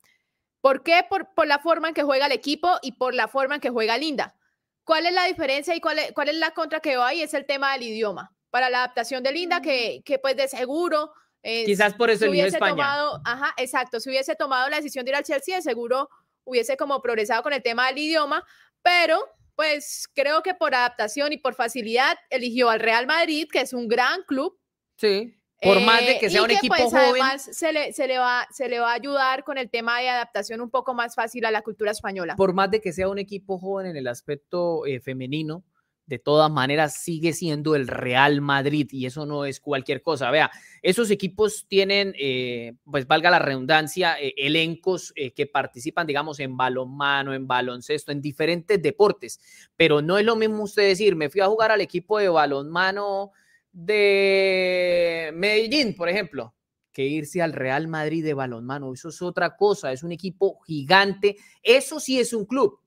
¿Por 0.61 0.85
qué? 0.85 1.05
Por, 1.11 1.35
por 1.35 1.49
la 1.49 1.59
forma 1.59 1.89
en 1.89 1.95
que 1.95 2.05
juega 2.05 2.27
el 2.27 2.33
equipo 2.33 2.79
y 2.83 2.93
por 2.93 3.15
la 3.15 3.27
forma 3.27 3.57
en 3.57 3.61
que 3.61 3.71
juega 3.71 3.99
Linda. 3.99 4.37
¿Cuál 4.85 5.07
es 5.07 5.13
la 5.13 5.25
diferencia 5.25 5.75
y 5.75 5.81
cuál 5.81 5.99
es, 5.99 6.13
cuál 6.13 6.29
es 6.29 6.37
la 6.37 6.53
contra 6.53 6.79
que 6.79 6.91
veo 6.91 7.03
ahí? 7.03 7.21
Es 7.21 7.35
el 7.35 7.47
tema 7.47 7.73
del 7.73 7.83
idioma 7.83 8.33
para 8.53 8.69
la 8.69 8.85
adaptación 8.85 9.23
de 9.23 9.33
Linda, 9.33 9.63
que, 9.63 10.03
que 10.05 10.19
pues 10.19 10.37
de 10.37 10.47
seguro... 10.47 11.11
Eh, 11.43 11.65
Quizás 11.65 11.95
por 11.95 12.11
eso 12.11 12.27
el 12.27 12.31
hubiese 12.31 12.49
España. 12.49 12.71
tomado, 12.71 13.21
ajá, 13.25 13.55
exacto, 13.57 13.99
si 13.99 14.11
hubiese 14.11 14.37
tomado 14.37 14.69
la 14.69 14.77
decisión 14.77 15.05
de 15.05 15.11
ir 15.13 15.17
al 15.17 15.25
Chelsea, 15.25 15.57
de 15.57 15.63
seguro 15.63 16.09
hubiese 16.45 16.77
como 16.77 17.01
progresado 17.01 17.43
con 17.43 17.55
el 17.55 17.63
tema 17.63 17.89
del 17.89 17.99
idioma, 17.99 18.45
pero 18.83 19.19
pues 19.57 20.07
creo 20.15 20.43
que 20.43 20.55
por 20.55 20.75
adaptación 20.75 21.33
y 21.33 21.39
por 21.39 21.55
facilidad 21.55 22.19
eligió 22.29 22.69
al 22.69 22.81
Real 22.81 23.07
Madrid, 23.07 23.49
que 23.51 23.63
es 23.63 23.73
un 23.73 23.89
gran 23.89 24.23
club. 24.25 24.59
Sí. 24.97 25.35
Por 25.63 25.81
más 25.81 26.05
de 26.05 26.19
que 26.19 26.29
sea 26.29 26.43
un 26.43 26.51
equipo 26.51 26.75
pues, 26.77 26.91
joven. 26.91 27.09
Además, 27.11 27.49
se 27.51 27.73
le, 27.73 27.93
se, 27.93 28.07
le 28.07 28.19
va, 28.19 28.47
se 28.51 28.69
le 28.69 28.81
va 28.81 28.91
a 28.91 28.95
ayudar 28.95 29.45
con 29.45 29.57
el 29.57 29.71
tema 29.71 30.01
de 30.01 30.11
adaptación 30.11 30.61
un 30.61 30.71
poco 30.71 30.93
más 30.93 31.15
fácil 31.15 31.45
a 31.47 31.51
la 31.51 31.63
cultura 31.63 31.93
española. 31.93 32.37
Por 32.37 32.53
más 32.53 32.71
de 32.71 32.81
que 32.81 32.93
sea 32.93 33.09
un 33.09 33.19
equipo 33.19 33.59
joven 33.59 33.87
en 33.87 33.97
el 33.97 34.09
aspecto 34.09 34.85
eh, 34.87 35.01
femenino, 35.01 35.65
de 36.07 36.19
todas 36.19 36.51
maneras 36.51 36.95
sigue 36.95 37.33
siendo 37.33 37.75
el 37.75 37.87
Real 37.87 38.41
Madrid 38.41 38.89
y 38.91 39.07
eso 39.07 39.25
no 39.25 39.45
es 39.45 39.61
cualquier 39.61 40.03
cosa. 40.03 40.31
Vea, 40.31 40.51
esos 40.83 41.11
equipos 41.11 41.67
tienen, 41.69 42.15
eh, 42.19 42.75
pues 42.85 43.07
valga 43.07 43.31
la 43.31 43.39
redundancia, 43.39 44.21
eh, 44.21 44.35
elencos 44.37 45.13
eh, 45.17 45.33
que 45.33 45.47
participan, 45.47 46.07
digamos, 46.07 46.41
en 46.41 46.57
balonmano, 46.57 47.35
en 47.35 47.47
baloncesto, 47.47 48.13
en 48.13 48.21
diferentes 48.21 48.83
deportes, 48.83 49.41
pero 49.77 50.03
no 50.03 50.19
es 50.19 50.25
lo 50.25 50.37
mismo 50.37 50.65
usted 50.65 50.89
decir, 50.89 51.15
me 51.17 51.31
fui 51.31 51.41
a 51.41 51.47
jugar 51.47 51.71
al 51.71 51.81
equipo 51.81 52.19
de 52.19 52.29
balonmano 52.29 53.31
de 53.73 55.31
Medellín, 55.35 55.95
por 55.95 56.09
ejemplo, 56.09 56.55
que 56.93 57.05
irse 57.05 57.41
al 57.41 57.55
Real 57.55 57.89
Madrid 57.89 58.23
de 58.23 58.35
balonmano. 58.35 58.93
Eso 58.93 59.09
es 59.09 59.23
otra 59.23 59.57
cosa, 59.57 59.93
es 59.93 60.03
un 60.03 60.13
equipo 60.13 60.61
gigante, 60.67 61.37
eso 61.63 62.01
sí 62.01 62.21
es 62.21 62.35
un 62.35 62.45
club 62.45 62.82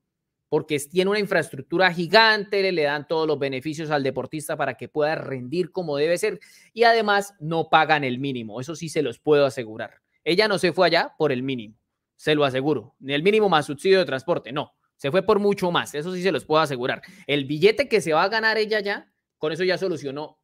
porque 0.50 0.80
tiene 0.80 1.10
una 1.10 1.20
infraestructura 1.20 1.92
gigante, 1.92 2.72
le 2.72 2.84
dan 2.84 3.08
todos 3.08 3.28
los 3.28 3.40
beneficios 3.40 3.90
al 3.92 4.04
deportista 4.04 4.56
para 4.56 4.76
que 4.76 4.88
pueda 4.88 5.16
rendir 5.16 5.72
como 5.72 5.98
debe 5.98 6.18
ser 6.18 6.40
y 6.74 6.84
además 6.84 7.34
no 7.40 7.70
pagan 7.70 8.04
el 8.04 8.20
mínimo, 8.20 8.62
eso 8.62 8.76
sí 8.76 8.90
se 8.90 9.02
los 9.02 9.20
puedo 9.20 9.46
asegurar. 9.46 10.02
Ella 10.24 10.48
no 10.48 10.58
se 10.58 10.74
fue 10.74 10.88
allá 10.88 11.14
por 11.18 11.32
el 11.32 11.44
mínimo, 11.44 11.78
se 12.16 12.36
lo 12.36 12.46
aseguro, 12.46 12.96
ni 13.00 13.14
el 13.14 13.24
mínimo 13.24 13.50
más 13.50 13.66
subsidio 13.66 14.00
de 14.00 14.06
transporte, 14.06 14.52
no, 14.52 14.74
se 14.98 15.12
fue 15.12 15.24
por 15.24 15.40
mucho 15.40 15.72
más, 15.72 15.94
eso 15.96 16.14
sí 16.14 16.22
se 16.22 16.32
los 16.32 16.46
puedo 16.46 16.62
asegurar. 16.62 17.02
El 17.28 17.46
billete 17.46 17.88
que 17.90 18.02
se 18.02 18.14
va 18.14 18.24
a 18.24 18.30
ganar 18.30 18.58
ella 18.58 18.80
ya, 18.80 19.12
con 19.38 19.52
eso 19.52 19.64
ya 19.64 19.78
solucionó, 19.78 20.40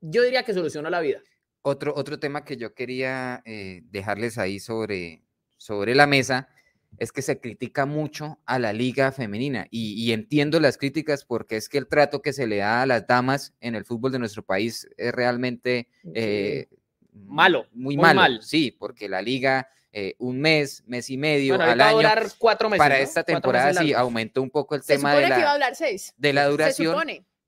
yo 0.00 0.22
diría 0.22 0.42
que 0.42 0.52
solucionó 0.52 0.90
la 0.90 1.00
vida. 1.00 1.20
Otro, 1.62 1.94
otro 1.94 2.18
tema 2.18 2.44
que 2.44 2.56
yo 2.56 2.74
quería 2.74 3.40
eh, 3.44 3.82
dejarles 3.84 4.36
ahí 4.36 4.58
sobre, 4.58 5.22
sobre 5.56 5.94
la 5.94 6.08
mesa 6.08 6.51
es 6.98 7.12
que 7.12 7.22
se 7.22 7.40
critica 7.40 7.86
mucho 7.86 8.38
a 8.46 8.58
la 8.58 8.72
liga 8.72 9.12
femenina 9.12 9.66
y, 9.70 10.12
entiendo 10.12 10.60
las 10.60 10.78
críticas 10.78 11.24
porque 11.24 11.56
es 11.56 11.68
que 11.68 11.78
el 11.78 11.86
trato 11.86 12.22
que 12.22 12.32
se 12.32 12.46
le 12.46 12.58
da 12.58 12.82
a 12.82 12.86
las 12.86 13.06
damas 13.06 13.54
en 13.60 13.74
el 13.74 13.84
fútbol 13.84 14.12
de 14.12 14.18
nuestro 14.18 14.42
país 14.42 14.88
es 14.96 15.12
realmente 15.12 15.88
eh, 16.14 16.68
malo, 17.12 17.66
muy, 17.72 17.96
malo, 17.96 18.42
sí, 18.42 18.70
porque 18.78 19.08
la 19.08 19.22
liga 19.22 19.68
eh, 19.94 20.14
un 20.18 20.40
mes, 20.40 20.82
mes 20.86 21.10
y 21.10 21.18
medio 21.18 21.60
al 21.60 21.78
año. 21.78 22.08
cuatro 22.38 22.70
meses, 22.70 22.78
para 22.78 22.98
esta 22.98 23.22
temporada 23.22 23.74
sí 23.74 23.92
aumentó 23.92 24.40
un 24.40 24.48
poco 24.48 24.74
el 24.74 24.82
tema 24.82 25.14
de 25.14 25.28
la, 25.28 25.36
de 26.16 26.32
la 26.32 26.46
duración. 26.46 26.96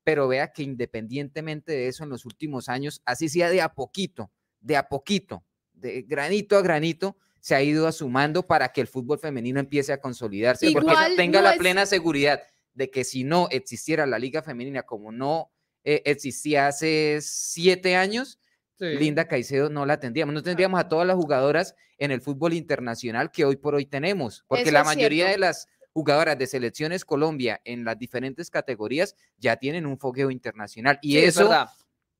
Pero 0.03 0.27
vea 0.27 0.53
que 0.53 0.61
independientemente 0.61 1.71
de 1.71 1.87
eso, 1.87 2.03
en 2.03 2.11
los 2.11 2.25
últimos 2.25 2.69
años, 2.69 3.01
así 3.05 3.29
sea 3.29 3.49
de 3.49 3.61
a 3.63 3.69
poquito, 3.69 4.31
de 4.59 4.77
a 4.77 4.87
poquito, 4.87 5.43
de 5.73 6.03
granito 6.03 6.55
a 6.55 6.61
granito, 6.61 7.17
se 7.45 7.53
ha 7.53 7.61
ido 7.61 7.91
sumando 7.91 8.47
para 8.47 8.69
que 8.69 8.81
el 8.81 8.87
fútbol 8.87 9.19
femenino 9.19 9.59
empiece 9.59 9.93
a 9.93 10.01
consolidarse, 10.01 10.71
porque 10.71 10.95
tenga 11.15 11.43
la 11.43 11.53
plena 11.57 11.85
seguridad 11.85 12.41
de 12.73 12.89
que 12.89 13.03
si 13.03 13.23
no 13.23 13.47
existiera 13.51 14.07
la 14.07 14.17
liga 14.17 14.41
femenina 14.41 14.81
como 14.81 15.11
no 15.11 15.51
eh, 15.83 16.01
existía 16.05 16.65
hace 16.65 17.19
siete 17.21 17.95
años, 17.95 18.39
Linda 18.79 19.27
Caicedo 19.27 19.69
no 19.69 19.85
la 19.85 19.99
tendríamos. 19.99 20.33
No 20.33 20.41
tendríamos 20.41 20.79
a 20.79 20.89
todas 20.89 21.05
las 21.05 21.17
jugadoras 21.17 21.75
en 21.99 22.09
el 22.09 22.19
fútbol 22.19 22.53
internacional 22.53 23.29
que 23.29 23.45
hoy 23.45 23.57
por 23.57 23.75
hoy 23.75 23.85
tenemos, 23.85 24.43
porque 24.47 24.71
la 24.71 24.83
mayoría 24.83 25.27
de 25.27 25.37
las 25.37 25.67
jugadoras 25.93 26.39
de 26.39 26.47
selecciones 26.47 27.05
Colombia 27.05 27.61
en 27.63 27.85
las 27.85 27.99
diferentes 27.99 28.49
categorías 28.49 29.15
ya 29.37 29.57
tienen 29.57 29.85
un 29.85 29.99
fogueo 29.99 30.31
internacional 30.31 30.97
y 31.03 31.19
eso 31.19 31.51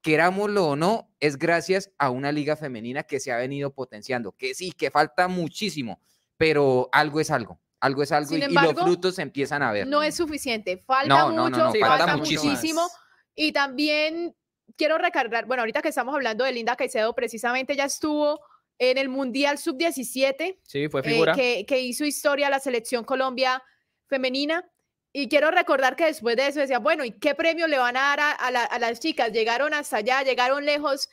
querámoslo 0.05 0.67
o 0.67 0.75
no, 0.75 1.09
es 1.19 1.35
gracias 1.35 1.89
a 1.97 2.12
una 2.12 2.31
liga 2.31 2.55
femenina 2.55 3.01
que 3.01 3.19
se 3.19 3.31
ha 3.31 3.38
venido 3.38 3.74
potenciando, 3.74 4.33
que 4.33 4.53
sí, 4.53 4.71
que 4.71 4.91
falta 4.91 5.27
muchísimo, 5.27 6.00
pero 6.38 6.89
algo 6.91 7.19
es 7.19 7.31
algo. 7.31 7.59
Algo 7.79 8.03
es 8.03 8.12
algo 8.12 8.35
y, 8.35 8.41
los 8.41 8.74
frutos 8.74 9.15
se 9.15 9.24
empiezan 9.24 9.63
a 9.63 9.71
ver. 9.71 9.88
No 9.88 10.03
es 10.03 10.13
suficiente, 10.13 10.77
falta 10.77 11.27
mucho, 11.29 11.71
falta, 11.79 12.17
muchísimo. 12.17 12.88
Y 13.33 13.51
también 13.51 14.35
quiero 14.77 15.00
recargar, 15.00 15.47
bueno, 15.47 15.63
ahorita 15.63 15.81
que 15.81 15.89
estamos 15.89 16.13
hablando 16.13 16.43
de 16.43 16.51
Linda 16.51 16.75
Caicedo, 16.75 17.15
precisamente 17.15 17.75
ya 17.75 17.85
estuvo 17.85 18.39
en 18.77 19.00
el 19.00 19.09
Mundial 19.09 19.57
Sub-17. 19.57 20.59
Sí, 20.62 20.88
fue 20.88 21.01
figura. 21.01 21.34
que, 21.34 21.65
que, 21.67 21.80
hizo 21.80 22.06
historia 22.06 22.51
la 22.51 22.60
selección 22.60 23.03
Colombia 23.06 23.63
femenina. 24.06 24.63
Y 25.17 25.30
quiero 25.30 25.49
recordar 25.49 25.95
que 25.95 26.08
después 26.08 26.36
de 26.36 26.45
eso 26.47 26.60
decía, 26.60 26.80
bueno, 26.80 27.06
¿y 27.06 27.12
qué 27.12 27.36
premio 27.36 27.67
le 27.67 27.78
van 27.78 27.95
a 27.95 28.01
dar 28.01 28.19
a, 28.38 28.80
las 28.80 28.99
chicas? 28.99 29.32
Llegaron 29.32 29.73
hasta 29.73 29.95
allá, 29.95 30.23
llegaron 30.23 30.65
lejos. 30.65 31.08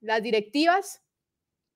Las 0.00 0.20
directivas 0.20 1.00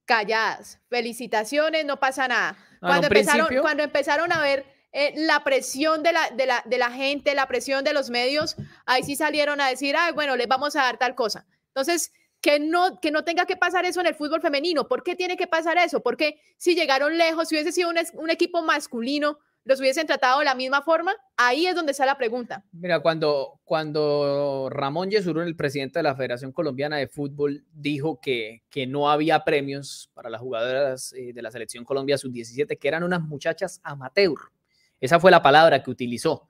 calladas. 0.03 0.81
Felicitaciones, 0.89 1.85
no 1.85 1.97
pasa 2.01 2.27
nada. 2.27 2.57
Cuando, 2.81 3.07
empezaron, 3.07 3.47
cuando 3.61 3.83
empezaron 3.83 4.33
a 4.33 4.41
ver 4.41 4.65
eh, 4.91 5.13
la 5.15 5.45
presión 5.45 6.03
de 6.03 6.11
la, 6.11 6.29
de, 6.31 6.45
la, 6.45 6.61
de 6.65 6.77
la 6.77 6.91
gente, 6.91 7.33
la 7.35 7.47
presión 7.47 7.85
de 7.85 7.93
los 7.93 8.09
medios, 8.09 8.57
ahí 8.85 9.03
sí 9.03 9.15
salieron 9.15 9.61
a 9.61 9.69
decir, 9.69 9.95
ay, 9.97 10.11
bueno, 10.11 10.35
les 10.35 10.49
vamos 10.49 10.75
a 10.75 10.81
dar 10.81 10.97
tal 10.97 11.15
cosa. 11.15 11.45
Entonces, 11.67 12.11
que 12.41 12.59
no, 12.59 12.99
que 12.99 13.11
no 13.11 13.23
tenga 13.23 13.45
que 13.45 13.55
pasar 13.55 13.85
eso 13.85 14.01
en 14.01 14.07
el 14.07 14.15
fútbol 14.15 14.41
femenino. 14.41 14.89
¿Por 14.89 15.03
qué 15.03 15.15
tiene 15.15 15.37
que 15.37 15.47
pasar 15.47 15.77
eso? 15.77 16.01
Porque 16.01 16.41
si 16.57 16.75
llegaron 16.75 17.17
lejos, 17.17 17.47
si 17.47 17.55
hubiese 17.55 17.71
sido 17.71 17.89
un, 17.89 17.97
un 18.15 18.29
equipo 18.29 18.61
masculino, 18.61 19.39
los 19.65 19.79
hubiesen 19.79 20.07
tratado 20.07 20.39
de 20.39 20.45
la 20.45 20.55
misma 20.55 20.81
forma? 20.81 21.15
Ahí 21.37 21.67
es 21.67 21.75
donde 21.75 21.91
está 21.91 22.05
la 22.05 22.17
pregunta. 22.17 22.63
Mira, 22.71 22.99
cuando, 23.01 23.59
cuando 23.63 24.69
Ramón 24.71 25.11
Yesurún, 25.11 25.43
el 25.47 25.55
presidente 25.55 25.99
de 25.99 26.03
la 26.03 26.15
Federación 26.15 26.51
Colombiana 26.51 26.97
de 26.97 27.07
Fútbol, 27.07 27.65
dijo 27.71 28.19
que, 28.19 28.63
que 28.69 28.87
no 28.87 29.09
había 29.09 29.43
premios 29.43 30.09
para 30.13 30.29
las 30.29 30.41
jugadoras 30.41 31.13
eh, 31.13 31.33
de 31.33 31.41
la 31.41 31.51
Selección 31.51 31.83
Colombia 31.83 32.17
Sub-17, 32.17 32.77
que 32.79 32.87
eran 32.87 33.03
unas 33.03 33.21
muchachas 33.21 33.79
amateur. 33.83 34.37
Esa 34.99 35.19
fue 35.19 35.31
la 35.31 35.41
palabra 35.41 35.83
que 35.83 35.91
utilizó. 35.91 36.47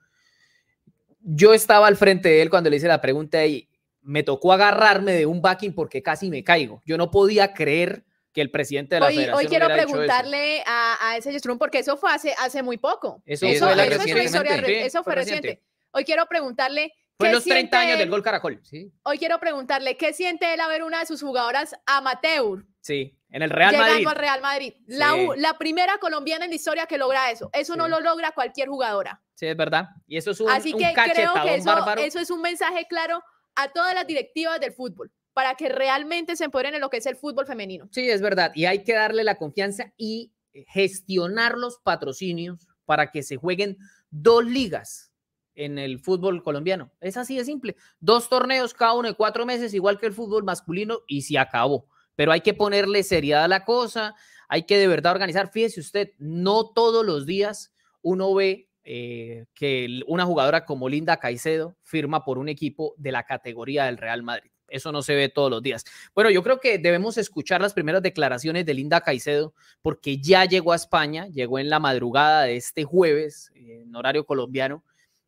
Yo 1.20 1.52
estaba 1.52 1.86
al 1.86 1.96
frente 1.96 2.28
de 2.28 2.42
él 2.42 2.50
cuando 2.50 2.70
le 2.70 2.76
hice 2.76 2.88
la 2.88 3.00
pregunta 3.00 3.44
y 3.44 3.68
me 4.02 4.22
tocó 4.22 4.52
agarrarme 4.52 5.12
de 5.12 5.26
un 5.26 5.42
backing 5.42 5.74
porque 5.74 6.02
casi 6.02 6.30
me 6.30 6.42
caigo. 6.42 6.80
Yo 6.86 6.96
no 6.96 7.10
podía 7.10 7.52
creer 7.52 8.04
que 8.32 8.40
el 8.40 8.50
presidente 8.50 8.96
de 8.96 9.00
la 9.00 9.06
hoy, 9.08 9.14
federación 9.14 9.38
Hoy 9.38 9.46
quiero 9.46 9.66
preguntarle 9.68 10.62
a, 10.66 11.08
a, 11.08 11.16
ese 11.16 11.32
Yestrun, 11.32 11.58
porque 11.58 11.80
eso 11.80 11.96
fue 11.96 12.12
hace, 12.12 12.34
hace 12.38 12.62
muy 12.62 12.76
poco. 12.76 13.22
Eso, 13.26 13.46
eso, 13.46 13.66
fue, 13.66 14.84
eso 14.84 15.02
fue 15.02 15.14
reciente. 15.14 15.62
Hoy 15.92 16.04
quiero 16.04 16.26
preguntarle... 16.26 16.92
Fue 17.18 17.30
los 17.30 17.44
30 17.44 17.78
años 17.78 17.98
del 17.98 18.08
gol 18.08 18.22
Caracol. 18.22 18.60
Sí. 18.62 18.90
Hoy 19.02 19.18
quiero 19.18 19.38
preguntarle, 19.38 19.96
¿qué 19.96 20.14
siente 20.14 20.54
él 20.54 20.60
a 20.60 20.68
ver 20.68 20.82
una 20.82 21.00
de 21.00 21.06
sus 21.06 21.20
jugadoras 21.20 21.74
amateur? 21.84 22.64
Sí, 22.80 23.18
en 23.28 23.42
el 23.42 23.50
Real 23.50 23.76
Madrid. 23.76 23.88
Llegando 23.88 24.10
al 24.10 24.16
Real 24.16 24.40
Madrid. 24.40 24.74
La, 24.86 25.14
la, 25.36 25.58
primera 25.58 25.98
colombiana 25.98 26.46
en 26.46 26.50
la 26.50 26.56
historia 26.56 26.86
que 26.86 26.96
logra 26.96 27.30
eso. 27.30 27.50
Eso 27.52 27.76
no 27.76 27.88
lo 27.88 28.00
logra 28.00 28.32
cualquier 28.32 28.68
jugadora. 28.68 29.20
Sí, 29.34 29.46
es 29.46 29.56
verdad. 29.56 29.88
Y 30.06 30.16
eso 30.16 30.30
es 30.30 30.40
un, 30.40 30.48
Así 30.48 30.72
que 30.72 30.94
creo 30.94 31.34
que 31.42 31.56
eso, 31.56 31.94
eso 31.98 32.18
es 32.20 32.30
un 32.30 32.40
mensaje 32.40 32.86
claro 32.88 33.22
a 33.54 33.68
todas 33.68 33.94
las 33.94 34.06
directivas 34.06 34.58
del 34.58 34.72
fútbol 34.72 35.12
para 35.32 35.54
que 35.54 35.68
realmente 35.68 36.36
se 36.36 36.44
empoderen 36.44 36.74
en 36.74 36.80
lo 36.80 36.90
que 36.90 36.98
es 36.98 37.06
el 37.06 37.16
fútbol 37.16 37.46
femenino. 37.46 37.88
Sí, 37.90 38.08
es 38.08 38.20
verdad. 38.20 38.52
Y 38.54 38.66
hay 38.66 38.82
que 38.82 38.94
darle 38.94 39.24
la 39.24 39.36
confianza 39.36 39.92
y 39.96 40.32
gestionar 40.52 41.56
los 41.56 41.78
patrocinios 41.78 42.66
para 42.84 43.10
que 43.10 43.22
se 43.22 43.36
jueguen 43.36 43.78
dos 44.10 44.44
ligas 44.44 45.12
en 45.54 45.78
el 45.78 45.98
fútbol 45.98 46.42
colombiano. 46.42 46.90
Es 47.00 47.16
así 47.16 47.36
de 47.36 47.44
simple. 47.44 47.76
Dos 48.00 48.28
torneos 48.28 48.74
cada 48.74 48.94
uno 48.94 49.08
de 49.08 49.14
cuatro 49.14 49.46
meses, 49.46 49.74
igual 49.74 49.98
que 49.98 50.06
el 50.06 50.12
fútbol 50.12 50.44
masculino, 50.44 51.00
y 51.06 51.22
se 51.22 51.38
acabó. 51.38 51.86
Pero 52.16 52.32
hay 52.32 52.40
que 52.40 52.54
ponerle 52.54 53.02
seriedad 53.02 53.44
a 53.44 53.48
la 53.48 53.64
cosa, 53.64 54.14
hay 54.48 54.64
que 54.64 54.78
de 54.78 54.88
verdad 54.88 55.12
organizar. 55.12 55.50
Fíjese 55.52 55.80
usted, 55.80 56.10
no 56.18 56.70
todos 56.70 57.04
los 57.04 57.26
días 57.26 57.72
uno 58.02 58.34
ve 58.34 58.68
eh, 58.84 59.46
que 59.54 60.00
una 60.06 60.24
jugadora 60.24 60.64
como 60.64 60.88
Linda 60.88 61.18
Caicedo 61.18 61.76
firma 61.82 62.24
por 62.24 62.38
un 62.38 62.48
equipo 62.48 62.94
de 62.96 63.12
la 63.12 63.24
categoría 63.24 63.84
del 63.84 63.98
Real 63.98 64.22
Madrid. 64.22 64.49
Eso 64.70 64.92
no 64.92 65.02
se 65.02 65.14
ve 65.14 65.28
todos 65.28 65.50
los 65.50 65.62
días. 65.62 65.84
Bueno, 66.14 66.30
yo 66.30 66.42
creo 66.42 66.60
que 66.60 66.78
debemos 66.78 67.18
escuchar 67.18 67.60
las 67.60 67.74
primeras 67.74 68.02
declaraciones 68.02 68.64
de 68.64 68.74
Linda 68.74 69.00
Caicedo, 69.00 69.54
porque 69.82 70.18
ya 70.18 70.44
llegó 70.44 70.72
a 70.72 70.76
España, 70.76 71.26
llegó 71.28 71.58
en 71.58 71.68
la 71.70 71.78
madrugada 71.78 72.44
de 72.44 72.56
este 72.56 72.84
jueves, 72.84 73.50
en 73.54 73.94
horario 73.94 74.24
colombiano, 74.24 74.84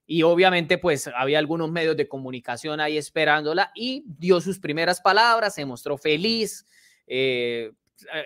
y 0.06 0.22
obviamente 0.24 0.78
pues 0.78 1.08
había 1.14 1.38
algunos 1.38 1.70
medios 1.70 1.96
de 1.96 2.08
comunicación 2.08 2.80
ahí 2.80 2.98
esperándola 2.98 3.70
y 3.74 4.04
dio 4.06 4.40
sus 4.40 4.58
primeras 4.58 5.00
palabras, 5.00 5.54
se 5.54 5.64
mostró 5.64 5.96
feliz. 5.96 6.66
Eh, 7.06 7.72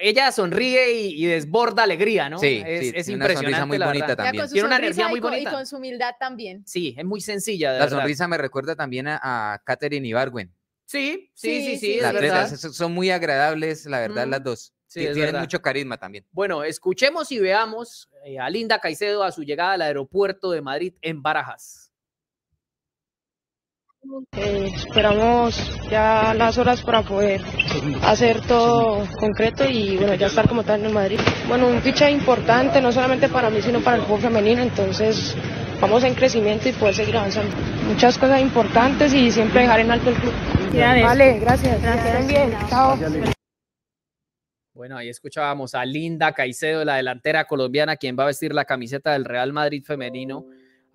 ella 0.00 0.33
sonríe 0.33 0.92
y, 0.92 1.26
desborda 1.26 1.83
alegría, 1.83 2.31
¿no? 2.31 2.38
Sí, 2.38 2.62
es, 2.64 2.94
es 2.94 3.09
impresionante. 3.09 3.57
Una 3.57 3.66
muy 3.66 3.79
bonita 3.79 4.16
también. 4.16 4.48
Tiene 4.48 4.66
una 4.66 4.79
energía 4.79 5.09
muy 5.09 5.20
bonita. 5.20 5.50
Y 5.50 5.52
con 5.52 5.66
su 5.66 5.76
humildad 5.76 6.14
también. 6.18 6.66
Sí, 6.66 6.94
es 6.96 7.05
muy 7.05 7.20
sencilla. 7.20 7.72
la 7.72 7.88
sonrisa 7.88 8.26
me 8.26 8.38
recuerda 8.38 8.74
también 8.74 9.07
a, 9.09 9.20
a 9.22 9.59
Katherine 9.59 10.09
Ibargüen. 10.09 10.50
Sí, 10.87 11.31
sí, 11.35 11.62
sí, 11.62 11.79
sí. 11.79 12.01
Las 12.01 12.61
son 12.61 12.92
muy 12.92 13.11
agradables, 13.11 13.87
la 13.87 14.01
verdad, 14.01 14.27
las 14.27 14.42
dos. 14.42 14.72
Tienen 14.88 15.37
mucho 15.37 15.61
carisma 15.61 15.99
también. 15.99 16.25
Bueno, 16.33 16.64
escuchemos 16.64 17.31
y 17.33 17.38
veamos 17.38 18.09
eh, 18.25 18.38
a 18.38 18.49
Linda 18.49 18.79
Caicedo 18.79 19.22
a 19.25 19.33
su 19.33 19.42
llegada 19.42 19.72
al 19.72 19.83
aeropuerto 19.83 20.51
de 20.51 20.62
Madrid 20.62 20.94
en 21.03 21.22
Barajas. 21.22 21.86
Eh, 24.33 24.71
esperamos 24.75 25.59
ya 25.90 26.35
las 26.35 26.59
horas 26.59 26.83
para 26.83 27.03
poder 27.03 27.40
hacer 28.03 28.40
todo 28.47 29.05
concreto 29.19 29.64
y 29.69 29.97
bueno, 29.97 30.14
ya 30.14 30.27
estar 30.27 30.49
como 30.49 30.62
tal 30.62 30.85
en 30.85 30.92
Madrid. 30.92 31.19
Bueno, 31.49 31.66
un 31.66 31.81
ficha 31.83 32.11
importante, 32.11 32.81
no 32.81 32.92
solamente 32.92 33.29
para 33.29 33.51
mí, 33.51 33.61
sino 33.62 33.81
para 33.81 33.97
el 33.97 34.03
fútbol 34.03 34.21
femenino, 34.21 34.62
entonces 34.62 35.37
vamos 35.81 36.05
en 36.05 36.14
crecimiento 36.14 36.69
y 36.69 36.73
poder 36.73 36.95
seguir 36.95 37.16
avanzando. 37.16 37.55
Muchas 37.88 38.19
cosas 38.19 38.40
importantes 38.40 39.12
y 39.12 39.31
siempre 39.31 39.62
dejar 39.62 39.81
en 39.81 39.90
alto 39.90 40.11
el 40.11 40.16
club. 40.16 40.35
Vale, 40.73 41.38
gracias. 41.38 41.83
Gracias. 41.83 42.27
Bien, 42.27 42.55
chao. 42.69 42.99
Bueno, 44.75 44.99
ahí 44.99 45.09
escuchábamos 45.09 45.75
a 45.75 45.85
Linda 45.85 46.33
Caicedo, 46.33 46.85
la 46.85 46.97
delantera 46.97 47.47
colombiana, 47.47 47.97
quien 47.97 48.16
va 48.19 48.25
a 48.25 48.27
vestir 48.27 48.53
la 48.53 48.66
camiseta 48.66 49.12
del 49.12 49.25
Real 49.25 49.53
Madrid 49.53 49.83
femenino 49.83 50.47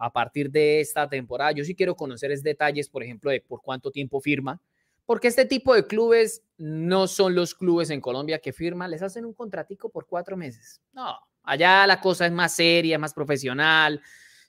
a 0.01 0.11
partir 0.11 0.49
de 0.49 0.81
esta 0.81 1.07
temporada. 1.07 1.51
Yo 1.51 1.63
sí 1.63 1.75
quiero 1.75 1.95
conocer 1.95 2.31
es 2.31 2.41
detalles, 2.41 2.89
por 2.89 3.03
ejemplo, 3.03 3.29
de 3.29 3.39
por 3.39 3.61
cuánto 3.61 3.91
tiempo 3.91 4.19
firma, 4.19 4.59
porque 5.05 5.27
este 5.27 5.45
tipo 5.45 5.75
de 5.75 5.85
clubes 5.85 6.43
no 6.57 7.07
son 7.07 7.35
los 7.35 7.53
clubes 7.53 7.91
en 7.91 8.01
Colombia 8.01 8.39
que 8.39 8.51
firman, 8.51 8.89
les 8.89 9.03
hacen 9.03 9.25
un 9.25 9.33
contratico 9.33 9.89
por 9.89 10.07
cuatro 10.07 10.35
meses. 10.35 10.81
No, 10.91 11.15
allá 11.43 11.85
la 11.85 12.01
cosa 12.01 12.25
es 12.25 12.31
más 12.31 12.53
seria, 12.53 12.97
más 12.97 13.13
profesional, 13.13 14.01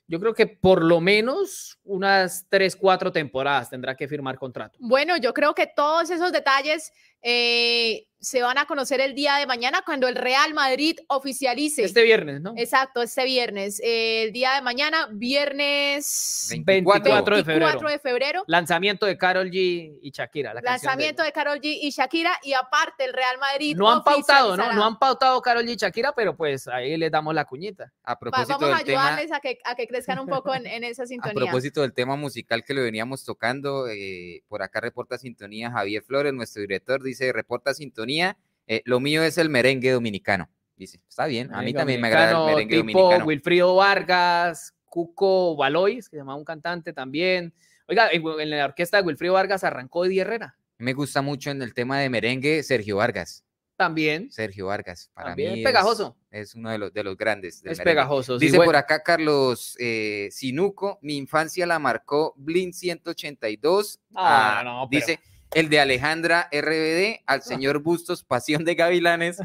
yo 0.07 0.19
creo 0.19 0.33
que 0.33 0.47
por 0.47 0.83
lo 0.83 0.99
menos 0.99 1.79
unas 1.83 2.47
tres, 2.49 2.75
cuatro 2.75 3.11
temporadas 3.11 3.69
tendrá 3.69 3.95
que 3.95 4.07
firmar 4.07 4.37
contrato. 4.37 4.77
Bueno, 4.81 5.17
yo 5.17 5.33
creo 5.33 5.53
que 5.53 5.67
todos 5.67 6.09
esos 6.09 6.31
detalles 6.31 6.91
eh, 7.21 8.07
se 8.23 8.41
van 8.41 8.57
a 8.57 8.65
conocer 8.65 9.01
el 9.01 9.15
día 9.15 9.35
de 9.35 9.45
mañana 9.45 9.81
cuando 9.85 10.07
el 10.07 10.15
Real 10.15 10.53
Madrid 10.53 10.97
oficialice. 11.07 11.83
Este 11.83 12.03
viernes, 12.03 12.39
¿no? 12.39 12.53
Exacto, 12.55 13.01
este 13.01 13.25
viernes. 13.25 13.81
el 13.83 14.31
día 14.31 14.53
de 14.53 14.61
mañana, 14.61 15.09
viernes 15.11 16.47
24, 16.63 17.35
de, 17.35 17.43
febrero. 17.43 17.89
de, 17.89 17.99
febrero. 17.99 18.43
Lanzamiento 18.47 19.05
de 19.05 19.17
Carol 19.17 19.51
G 19.51 19.99
y 20.01 20.11
Shakira. 20.11 20.53
Lanzamiento 20.53 21.21
de... 21.21 21.33
Carol 21.33 21.59
G 21.59 21.77
y 21.81 21.89
Shakira 21.89 22.31
y 22.43 22.53
aparte 22.53 23.03
el 23.03 23.13
Real 23.13 23.37
Madrid. 23.39 23.75
No 23.75 23.91
han 23.91 24.03
pautado, 24.03 24.55
¿no? 24.55 24.71
No 24.71 24.85
han 24.85 24.97
pautado 24.97 25.41
Carol 25.41 25.65
G 25.65 25.71
y 25.71 25.75
Shakira, 25.75 26.13
pero 26.15 26.37
pues 26.37 26.67
ahí 26.69 26.95
les 26.95 27.11
damos 27.11 27.35
la 27.35 27.43
cuñita. 27.43 27.91
A 28.03 28.17
propósito 28.17 28.57
Vamos 28.57 28.75
a 28.75 28.77
ayudarles 28.77 29.33
a, 29.33 29.41
que, 29.41 29.59
a 29.65 29.75
que 29.75 29.85
crezcan 29.87 30.19
un 30.19 30.27
poco 30.27 30.55
en, 30.55 30.65
esa 30.85 31.05
sintonía. 31.07 31.41
A 31.41 31.45
propósito 31.45 31.81
del 31.81 31.93
tema 31.93 32.15
musical 32.15 32.63
que 32.63 32.73
lo 32.73 32.83
veníamos 32.83 33.25
tocando, 33.25 33.89
eh, 33.89 34.43
por 34.47 34.61
acá 34.61 34.79
reporta 34.79 35.17
sintonía 35.17 35.71
Javier 35.71 36.03
Flores, 36.03 36.31
nuestro 36.33 36.61
director, 36.61 37.03
dice 37.03 37.33
reporta 37.33 37.73
sintonía 37.73 38.12
eh, 38.21 38.81
lo 38.85 38.99
mío 38.99 39.23
es 39.23 39.37
el 39.37 39.49
merengue 39.49 39.91
dominicano. 39.91 40.49
Dice, 40.75 40.99
está 41.07 41.25
bien, 41.27 41.53
a 41.53 41.61
mí 41.61 41.73
también 41.73 42.01
me 42.01 42.07
agrada 42.07 42.31
el 42.31 42.45
merengue 42.45 42.83
tipo 42.83 42.99
dominicano. 42.99 43.25
Wilfrido 43.25 43.75
Vargas, 43.75 44.73
Cuco 44.85 45.55
Balois, 45.55 46.09
que 46.09 46.17
se 46.17 46.21
llama 46.21 46.35
un 46.35 46.45
cantante 46.45 46.93
también. 46.93 47.53
Oiga, 47.87 48.09
en, 48.11 48.49
la 48.49 48.65
orquesta 48.65 48.97
de 48.97 49.03
Wilfrido 49.03 49.33
Vargas 49.33 49.63
arrancó 49.63 50.05
Eddie 50.05 50.21
Herrera. 50.21 50.55
Me 50.77 50.93
gusta 50.93 51.21
mucho 51.21 51.51
en 51.51 51.61
el 51.61 51.73
tema 51.73 51.99
de 51.99 52.09
merengue 52.09 52.63
Sergio 52.63 52.97
Vargas. 52.97 53.43
También. 53.75 54.31
Sergio 54.31 54.67
Vargas. 54.67 55.09
Para 55.13 55.29
también 55.29 55.53
mí 55.53 55.63
pegajoso. 55.63 56.15
Es, 56.29 56.55
uno 56.55 56.69
de 56.69 56.77
los, 56.77 56.93
de 56.93 57.03
los 57.03 57.17
grandes. 57.17 57.63
es 57.65 57.79
pegajoso. 57.79 58.37
Dice 58.37 58.57
por 58.57 58.75
acá 58.75 59.01
Carlos 59.01 59.75
eh, 59.79 60.29
Sinuco, 60.31 60.99
mi 61.01 61.17
infancia 61.17 61.65
la 61.65 61.79
marcó 61.79 62.33
Blin 62.37 62.73
182. 62.73 63.99
Ah, 64.15 64.61
no, 64.63 64.87
Dice, 64.89 65.19
el 65.55 65.69
de 65.69 65.79
Alejandra 65.79 66.49
RBD, 66.51 67.21
al 67.25 67.43
señor 67.43 67.79
Bustos, 67.79 68.23
Pasión 68.23 68.65
de 68.65 68.75
Gavilanes, 68.75 69.37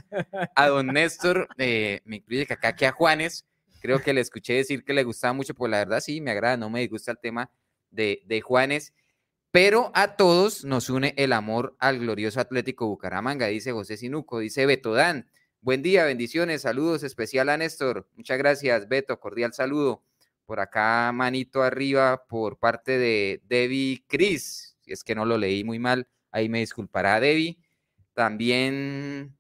a 0.55 0.69
don 0.69 0.87
Néstor, 0.93 1.49
eh, 1.59 2.01
me 2.05 2.17
incluye 2.17 2.47
que 2.47 2.55
acá 2.55 2.75
que 2.75 2.87
a 2.87 2.93
Juanes, 2.93 3.45
creo 3.81 4.01
que 4.01 4.13
le 4.13 4.21
escuché 4.21 4.55
decir 4.55 4.85
que 4.85 4.95
le 4.95 5.05
gustaba 5.05 5.33
mucho, 5.33 5.55
pues 5.55 5.71
la 5.71 5.79
verdad 5.79 6.01
sí, 6.01 6.21
me 6.21 6.31
agrada, 6.31 6.57
no 6.57 6.71
me 6.71 6.81
disgusta 6.81 7.11
el 7.11 7.19
tema 7.19 7.51
de, 7.91 8.23
de 8.27 8.41
Juanes, 8.41 8.95
pero 9.51 9.91
a 9.95 10.17
todos 10.17 10.65
nos 10.65 10.91
une 10.91 11.15
el 11.17 11.33
amor 11.33 11.77
al 11.79 11.99
glorioso 11.99 12.41
Atlético 12.41 12.87
Bucaramanga, 12.87 13.47
dice 13.47 13.73
José 13.73 13.97
Sinuco, 13.97 14.39
dice 14.39 14.67
Beto 14.67 14.95
Dan, 14.95 15.31
buen 15.61 15.83
día, 15.83 16.05
bendiciones, 16.05 16.63
saludos 16.63 17.03
especial 17.03 17.49
a 17.51 17.57
Néstor, 17.57 18.09
muchas 18.17 18.39
gracias 18.39 18.89
Beto, 18.89 19.21
cordial 19.21 19.53
saludo, 19.53 20.03
por 20.47 20.61
acá 20.61 21.13
manito 21.13 21.63
arriba 21.63 22.25
por 22.27 22.59
parte 22.59 22.97
de 22.99 23.43
Debbie 23.47 24.05
Cris, 24.07 24.68
es 24.93 25.05
que 25.05 25.15
no 25.15 25.25
lo 25.25 25.39
leí 25.39 25.65
muy 25.65 25.79
mal, 25.79 26.09
ahí 26.31 26.49
me 26.49 26.61
disculpará 26.61 27.21
Debbie. 27.21 27.59
También 28.15 29.37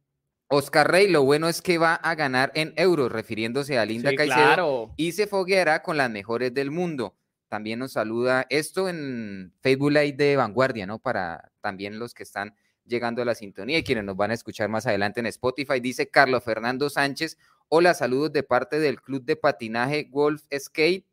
Oscar 0.49 0.91
Rey, 0.91 1.09
lo 1.09 1.25
bueno 1.25 1.49
es 1.49 1.61
que 1.61 1.77
va 1.77 1.95
a 1.95 2.15
ganar 2.15 2.53
en 2.55 2.73
euros, 2.77 3.13
refiriéndose 3.13 3.79
a 3.79 3.85
Linda 3.85 4.15
Caicedo, 4.15 4.95
y 4.97 5.13
se 5.13 5.27
fogueará 5.27 5.83
con 5.83 5.97
las 5.97 6.11
mejores 6.11 6.55
del 6.55 6.71
mundo. 6.71 7.15
También 7.49 7.79
nos 7.79 7.93
saluda 7.93 8.47
esto 8.49 8.89
en 8.89 9.53
Facebook 9.61 9.93
Live 9.93 10.13
de 10.13 10.37
Vanguardia, 10.37 10.87
¿no? 10.87 10.99
Para 10.99 11.51
también 11.61 11.99
los 11.99 12.15
que 12.15 12.23
están 12.23 12.55
llegando 12.87 13.21
a 13.21 13.25
la 13.25 13.35
sintonía 13.35 13.79
y 13.79 13.85
quienes 13.85 14.05
nos 14.05 14.17
van 14.17 14.31
a 14.31 14.35
escuchar 14.35 14.69
más 14.69 14.87
adelante 14.87 15.21
en 15.21 15.27
Spotify. 15.27 15.81
Dice 15.81 16.09
Carlos 16.09 16.43
Fernando 16.45 16.89
Sánchez, 16.89 17.37
hola, 17.69 17.93
saludos 17.95 18.33
de 18.33 18.43
parte 18.43 18.79
del 18.79 19.01
Club 19.01 19.25
de 19.25 19.37
Patinaje 19.37 20.05
Golf 20.11 20.43
Skate 20.57 21.07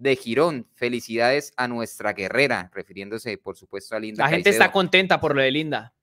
de 0.00 0.16
Girón. 0.16 0.66
Felicidades 0.74 1.52
a 1.56 1.68
nuestra 1.68 2.12
guerrera, 2.14 2.70
refiriéndose, 2.74 3.36
por 3.38 3.56
supuesto, 3.56 3.94
a 3.94 4.00
Linda. 4.00 4.24
La 4.24 4.30
gente 4.30 4.50
está 4.50 4.72
contenta 4.72 5.20
por 5.20 5.36
lo 5.36 5.42
de 5.42 5.50
Linda. 5.50 5.94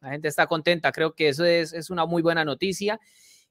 La 0.00 0.10
gente 0.10 0.28
está 0.28 0.46
contenta. 0.46 0.90
Creo 0.92 1.14
que 1.14 1.28
eso 1.28 1.44
es, 1.44 1.90
una 1.90 2.06
muy 2.06 2.22
buena 2.22 2.44
noticia. 2.44 2.98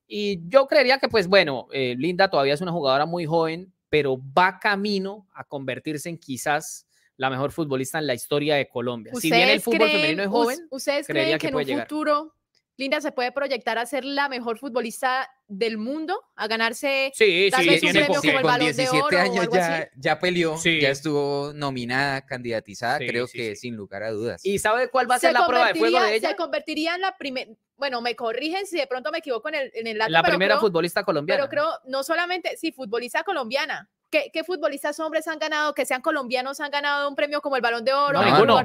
Y 0.08 0.42
yo 0.48 0.68
creería 0.68 0.98
que, 0.98 1.08
pues 1.10 1.28
bueno, 1.28 1.68
eh, 1.72 1.96
Linda 1.98 2.30
todavía 2.30 2.56
es 2.56 2.62
una 2.62 2.72
jugadora 2.72 3.06
muy 3.06 3.26
joven, 3.26 3.72
pero 3.90 4.20
va 4.38 4.60
camino 4.60 5.28
a 5.34 5.44
convertirse 5.44 6.10
en 6.10 6.18
quizás 6.18 6.88
la 7.16 7.30
mejor 7.30 7.52
futbolista 7.52 8.00
en 8.00 8.08
la 8.08 8.14
historia 8.14 8.56
de 8.56 8.68
Colombia. 8.68 9.14
Si 9.16 9.30
bien 9.30 9.50
el 9.50 9.62
fútbol 9.62 9.90
femenino 9.90 10.24
es 10.24 10.30
joven, 10.30 10.68
¿ustedes 10.70 11.06
creen 11.06 11.38
que, 11.38 11.48
en 11.48 11.56
un 11.56 11.66
futuro 11.66 12.36
Linda 12.78 13.02
se 13.02 13.12
puede 13.12 13.32
proyectar 13.32 13.80
a 13.80 13.86
ser 13.88 14.06
la 14.06 14.30
mejor 14.30 14.60
futbolista 14.60 15.30
del 15.48 15.80
mundo, 15.80 16.24
a 16.36 16.48
ganarse 16.48 17.12
sí, 17.16 17.50
tal 17.50 17.64
sí, 17.64 17.70
vez 17.70 17.84
un 17.84 17.92
premio 17.92 18.22
como 18.22 18.38
el 18.38 18.44
Balón 18.44 18.60
17 18.60 18.96
de 18.96 19.02
Oro 19.02 19.18
años 19.20 19.48
ya, 19.52 19.90
ya, 19.96 20.20
peleó, 20.20 20.56
ya 20.64 20.90
estuvo 20.90 21.54
nominada, 21.54 22.26
candidatizada, 22.26 23.00
creo 23.00 23.28
que 23.28 23.56
sin 23.56 23.76
lugar 23.76 24.04
a 24.04 24.12
dudas. 24.12 24.46
¿Y 24.46 24.60
sabe 24.60 24.90
cuál 24.90 25.10
va 25.10 25.16
a 25.16 25.20
ser 25.20 25.34
la 25.34 25.48
prueba 25.48 25.70
de 25.70 25.76
fuego 25.76 26.00
de 26.00 26.16
ella? 26.16 26.30
Se 26.30 26.36
convertiría 26.36 26.94
en 26.96 27.02
la 27.02 27.18
primera, 27.18 27.52
bueno, 27.78 28.02
me 28.02 28.16
corrigen 28.16 28.68
si 28.68 28.78
de 28.78 28.86
pronto 28.86 29.12
me 29.12 29.20
equivoco 29.20 29.50
en 29.50 29.56
el, 29.56 29.72
en 29.74 29.88
el 29.88 29.98
La 29.98 30.22
primera 30.22 30.60
futbolista 30.60 31.04
colombiana. 31.04 31.48
Pero 31.48 31.50
creo, 31.50 31.80
no 31.88 32.04
solamente, 32.04 32.58
sí, 32.58 32.72
futbolista 32.72 33.24
colombiana, 33.24 33.90
¿Qué, 34.10 34.44
futbolistas 34.46 34.98
hombres 35.02 35.28
han 35.28 35.38
ganado, 35.38 35.74
que 35.74 35.86
sean 35.86 36.02
colombianos, 36.02 36.62
han 36.62 36.72
ganado 36.72 37.10
un 37.10 37.16
premio 37.16 37.42
como 37.42 37.58
el 37.58 37.62
Balón 37.62 37.84
de 37.84 37.94
Oro? 37.94 38.20
No, 38.20 38.26
ninguno, 38.26 38.64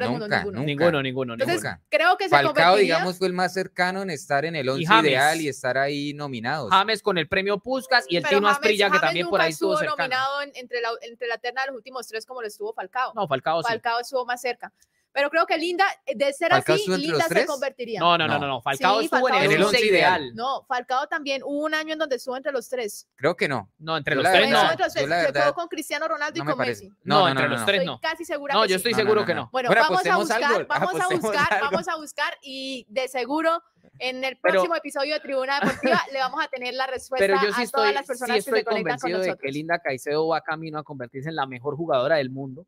ninguno, 0.63 1.03
ninguno, 1.03 1.35
Entonces, 1.35 1.63
creo 1.89 2.17
que 2.17 2.29
se 2.29 2.31
Falcao, 2.31 2.77
digamos, 2.77 3.19
fue 3.19 3.27
el 3.27 3.33
más 3.33 3.53
cercano 3.53 4.03
en 4.03 4.11
estar 4.11 4.45
en 4.45 4.55
el 4.55 4.69
once 4.69 4.83
ideal 5.01 5.41
y 5.41 5.49
estar 5.49 5.79
ahí 5.79 6.15
nominados. 6.15 6.71
James 6.71 7.03
con 7.03 7.19
el 7.19 7.27
premio 7.27 7.59
Puskas 7.59 8.05
y 8.09 8.19
el 8.19 8.25
Tino 8.25 8.47
Asprilla, 8.49 8.89
que 8.91 9.01
también 9.01 9.29
por 9.29 9.41
ahí 9.41 9.51
estuvo 9.51 9.77
cercano. 9.77 9.97
nominado 9.97 10.43
entre, 10.55 10.81
la, 10.81 10.91
entre 11.03 11.27
la 11.27 11.39
terna 11.39 11.63
de 11.63 11.69
los 11.69 11.77
últimos 11.77 12.07
tres 12.07 12.25
como 12.25 12.41
lo 12.41 12.47
estuvo 12.47 12.73
Falcao. 12.73 13.13
No, 13.15 13.27
Falcao 13.27 13.63
sí. 13.63 13.69
Falcao 13.69 14.01
estuvo 14.01 14.25
más 14.25 14.41
cerca. 14.41 14.73
Pero 15.13 15.29
creo 15.29 15.47
que 15.47 15.59
Linda, 15.59 15.85
de 16.15 16.33
ser 16.33 16.53
así, 16.53 16.87
Linda 16.89 17.25
se 17.29 17.47
convertiría. 17.47 18.01
No, 18.01 18.17
no, 18.17 18.27
no, 18.27 18.39
no, 18.39 18.63
Falcao 18.63 19.01
estuvo 19.01 19.29
en 19.29 19.53
el 19.53 19.63
11 19.63 19.87
ideal. 19.87 20.35
No, 20.35 20.65
Falcao 20.67 21.07
también 21.07 21.43
hubo 21.45 21.65
un 21.65 21.75
año 21.75 21.93
en 21.93 21.99
donde 21.99 22.17
estuvo 22.17 22.37
entre 22.37 22.53
los 22.53 22.69
tres. 22.69 23.09
Creo 23.17 23.37
que 23.37 23.49
no. 23.49 23.71
No, 23.79 23.97
entre 23.97 24.15
los 24.15 24.25
tres 24.25 24.51
no. 24.51 24.91
Se 24.91 25.33
quedó 25.33 25.55
con 25.55 25.69
Cristiano 25.69 26.09
Ronaldo 26.09 26.43
y 26.43 26.45
con 26.45 26.59
Messi. 26.59 26.91
No, 27.05 27.29
entre 27.29 27.49
los 27.49 27.65
tres 27.65 27.85
no. 27.85 27.95
Estoy 27.95 28.11
casi 28.11 28.25
segura 28.25 28.55
No, 28.55 28.67
yo 28.67 28.77
estoy 28.77 28.95
seguro 28.95 29.25
que 29.25 29.35
no. 29.35 29.49
Bueno, 29.53 29.71
vamos 29.71 30.07
a 30.07 30.17
buscar, 30.17 30.67
vamos 30.67 31.01
a 31.01 31.09
buscar, 31.09 31.61
vamos 31.61 31.89
a 31.89 31.97
buscar 31.97 32.39
y 32.43 32.87
de 32.89 33.09
seguro 33.09 33.63
en 33.99 34.25
el 34.25 34.37
próximo 34.39 34.75
episodio 34.75 35.15
de 35.15 35.21
Tribuna 35.21 35.61
Deportiva 35.61 36.01
le 36.13 36.19
vamos 36.19 36.43
a 36.43 36.49
tener 36.49 36.75
la 36.75 36.87
respuesta 36.87 37.27
a 37.35 37.67
todas 37.67 37.95
las 37.95 38.07
personas 38.07 38.37
que 38.37 38.43
se 38.43 38.65
conectan 38.65 38.99
con 38.99 39.11
nosotros. 39.11 39.39
de 39.39 39.47
que 39.47 39.53
Linda 39.53 39.79
Caicedo 39.79 40.27
va 40.29 40.41
camino 40.41 40.79
a 40.79 40.83
convertirse 40.83 41.29
en 41.29 41.37
la 41.37 41.47
mejor 41.47 41.77
jugadora 41.77 42.17
del 42.17 42.31
mundo 42.31 42.67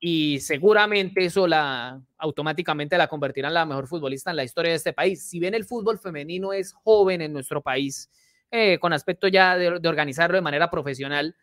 y 0.00 0.38
seguramente 0.40 1.24
eso 1.24 1.46
la 1.46 2.00
automáticamente 2.18 2.96
la 2.98 3.08
convertirá 3.08 3.48
en 3.48 3.54
la 3.54 3.66
mejor 3.66 3.86
futbolista 3.86 4.30
en 4.30 4.36
la 4.36 4.44
historia 4.44 4.70
de 4.70 4.76
este 4.76 4.92
país. 4.92 5.28
Si 5.28 5.40
bien 5.40 5.54
el 5.54 5.64
fútbol 5.64 5.98
femenino 5.98 6.52
es 6.52 6.72
joven 6.72 7.20
en 7.20 7.32
nuestro 7.32 7.62
país, 7.62 8.10
eh, 8.50 8.78
con 8.78 8.92
aspecto 8.92 9.28
ya 9.28 9.56
de, 9.56 9.68
organizarlo 9.88 10.36
de 10.36 10.42
manera 10.42 10.70
profesional, 10.70 11.36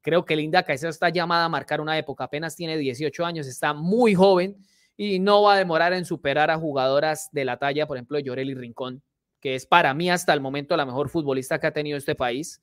creo 0.00 0.24
que 0.24 0.36
Linda 0.36 0.62
Caicedo 0.62 0.90
está 0.90 1.08
llamada 1.08 1.46
a 1.46 1.48
marcar 1.48 1.80
una 1.80 1.98
época. 1.98 2.24
Apenas 2.24 2.56
tiene 2.56 2.76
18 2.76 3.24
años, 3.24 3.46
está 3.46 3.72
muy 3.72 4.14
joven 4.14 4.56
y 4.96 5.18
no 5.18 5.42
va 5.42 5.54
a 5.54 5.58
demorar 5.58 5.92
en 5.92 6.04
superar 6.04 6.50
a 6.50 6.58
jugadoras 6.58 7.30
de 7.32 7.44
la 7.44 7.56
talla, 7.56 7.86
por 7.86 7.96
ejemplo, 7.96 8.18
Yoreli 8.18 8.54
Rincón, 8.54 9.02
que 9.40 9.54
es 9.54 9.66
para 9.66 9.94
mí 9.94 10.10
hasta 10.10 10.32
el 10.32 10.40
momento 10.40 10.76
la 10.76 10.86
mejor 10.86 11.08
futbolista 11.08 11.58
que 11.58 11.66
ha 11.66 11.72
tenido 11.72 11.96
este 11.96 12.14
país. 12.14 12.60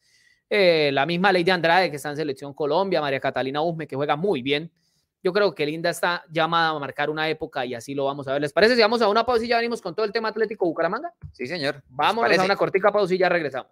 Eh, 0.49 0.89
la 0.93 1.05
misma 1.05 1.31
Ley 1.31 1.43
de 1.43 1.51
Andrade, 1.51 1.89
que 1.89 1.97
está 1.97 2.09
en 2.09 2.15
Selección 2.17 2.53
Colombia, 2.53 3.01
María 3.01 3.19
Catalina 3.19 3.61
Usme, 3.61 3.87
que 3.87 3.95
juega 3.95 4.15
muy 4.15 4.41
bien. 4.41 4.71
Yo 5.21 5.33
creo 5.33 5.53
que 5.53 5.65
Linda 5.65 5.89
está 5.89 6.23
llamada 6.31 6.69
a 6.69 6.79
marcar 6.79 7.09
una 7.09 7.27
época 7.27 7.65
y 7.65 7.73
así 7.73 7.93
lo 7.93 8.05
vamos 8.05 8.27
a 8.27 8.33
ver. 8.33 8.41
¿Les 8.41 8.53
parece 8.53 8.75
si 8.75 8.81
vamos 8.81 9.01
a 9.01 9.09
una 9.09 9.25
pausa 9.25 9.43
y 9.43 9.49
ya 9.49 9.57
venimos 9.57 9.81
con 9.81 9.93
todo 9.93 10.05
el 10.05 10.13
tema 10.13 10.29
Atlético 10.29 10.65
Bucaramanga? 10.65 11.13
Sí, 11.33 11.45
señor. 11.45 11.83
Vamos 11.89 12.25
a 12.25 12.43
una 12.43 12.55
cortica 12.55 12.91
pausa 12.91 13.13
y 13.13 13.17
ya 13.17 13.27
regresamos. 13.27 13.71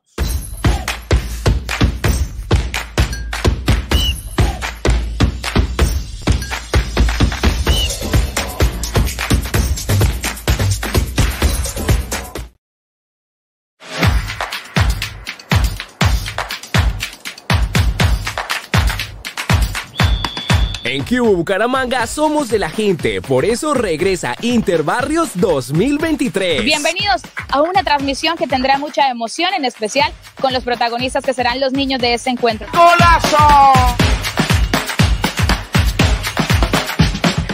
En 20.97 21.03
Cubo 21.05 21.35
Bucaramanga 21.35 22.07
somos 22.07 22.49
de 22.49 22.57
la 22.57 22.71
gente, 22.71 23.21
por 23.21 23.45
eso 23.45 23.75
regresa 23.75 24.33
Interbarrios 24.41 25.29
2023. 25.35 26.63
Bienvenidos 26.63 27.21
a 27.49 27.61
una 27.61 27.83
transmisión 27.83 28.35
que 28.35 28.47
tendrá 28.47 28.79
mucha 28.79 29.07
emoción, 29.07 29.53
en 29.53 29.63
especial 29.63 30.11
con 30.41 30.53
los 30.53 30.63
protagonistas 30.63 31.23
que 31.23 31.35
serán 31.35 31.59
los 31.59 31.71
niños 31.71 32.01
de 32.01 32.15
ese 32.15 32.31
encuentro. 32.31 32.67
¡Golazo! 32.73 33.73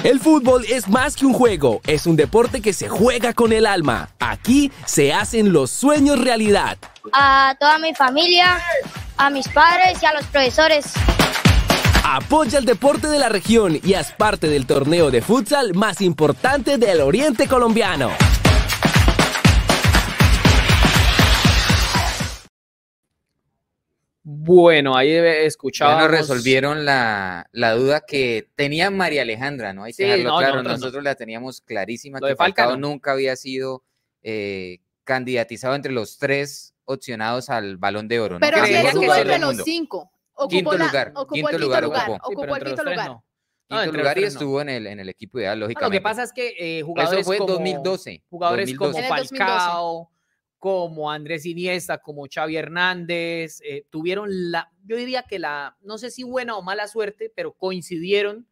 El 0.06 0.22
fútbol 0.22 0.64
es 0.70 0.88
más 0.88 1.18
que 1.18 1.26
un 1.26 1.34
juego, 1.34 1.82
es 1.86 2.08
un 2.08 2.16
deporte 2.16 2.62
que 2.62 2.72
se 2.72 2.88
juega 2.88 3.34
con 3.34 3.52
el 3.52 3.66
alma. 3.66 4.08
Aquí 4.22 4.72
se 4.86 5.12
hacen 5.12 5.52
los 5.52 5.70
sueños 5.70 6.18
realidad. 6.18 6.78
A 7.12 7.58
toda 7.60 7.78
mi 7.78 7.94
familia, 7.94 8.62
a 9.18 9.30
mis 9.30 9.50
padres 9.50 10.02
y 10.02 10.06
a 10.06 10.14
los 10.14 10.24
profesores. 10.28 10.94
Apoya 12.06 12.60
el 12.60 12.66
deporte 12.66 13.08
de 13.08 13.18
la 13.18 13.30
región 13.30 13.80
y 13.82 13.94
haz 13.94 14.12
parte 14.12 14.50
del 14.50 14.68
torneo 14.68 15.10
de 15.10 15.22
futsal 15.22 15.74
más 15.74 16.02
importante 16.02 16.78
del 16.78 17.00
oriente 17.00 17.48
colombiano. 17.48 18.12
Bueno, 24.22 24.98
ahí 24.98 25.12
escuchaba. 25.12 26.02
Nos 26.02 26.12
resolvieron 26.12 26.84
la, 26.84 27.48
duda 27.54 28.02
que 28.06 28.50
tenía 28.56 28.92
María 28.92 29.22
Alejandra, 29.22 29.72
¿no? 29.72 29.86
Hay 29.86 29.94
que 29.94 30.04
dejarlo 30.04 30.38
claro. 30.38 30.62
Nosotros, 30.62 31.04
la 31.04 31.16
teníamos 31.16 31.62
clarísima 31.62 32.20
que 32.20 32.36
Falcao 32.36 32.76
nunca 32.76 33.14
había 33.14 33.38
sido 33.38 33.84
eh, 34.22 34.80
candidatizado 35.06 35.76
entre 35.76 35.94
los 35.94 36.18
tres 36.18 36.74
opcionados 36.84 37.50
al 37.50 37.78
Balón 37.78 38.10
de 38.10 38.20
Oro. 38.20 38.38
Pero 38.42 38.66
sí 38.66 38.74
estuvo 38.74 39.16
entre 39.16 39.40
los 39.40 39.58
cinco 39.64 40.13
quinto 40.50 40.78
lugar. 40.78 41.14
quinto 41.32 41.58
lugar, 41.58 41.86
ocupó. 41.86 42.18
ocupó 42.24 42.56
el 42.56 42.64
quinto 42.64 42.84
lugar. 42.84 43.10
No. 43.10 43.24
quinto 43.68 43.98
lugar 43.98 44.18
y 44.18 44.24
estuvo 44.24 44.62
en 44.62 44.70
el, 44.70 44.88
en 44.88 45.00
el 45.00 45.10
equipo 45.10 45.40
ideal, 45.40 45.60
lógicamente. 45.60 45.96
lo 45.96 46.00
que 46.00 46.04
pasa 46.04 46.24
es 46.24 46.34
que 46.34 46.56
eh, 46.60 46.82
jugadores 46.82 47.22
Eso 47.22 47.28
fue 47.28 47.38
como, 47.38 47.54
2012. 47.54 48.24
Jugadores 48.30 48.78
como 48.78 48.94
Falcao, 48.94 50.12
como 50.58 51.12
Andrés 51.12 51.46
Iniesta, 51.46 51.98
como 51.98 52.26
Xavi 52.34 52.56
Hernández, 52.56 53.60
eh, 53.66 53.86
tuvieron 53.90 54.52
la, 54.52 54.72
yo 54.86 54.96
diría 54.96 55.24
que 55.24 55.40
la, 55.40 55.78
no 55.82 55.98
sé 55.98 56.10
si 56.10 56.24
buena 56.24 56.56
o 56.56 56.62
mala 56.62 56.88
suerte, 56.88 57.32
pero 57.36 57.54
coincidieron 57.54 58.48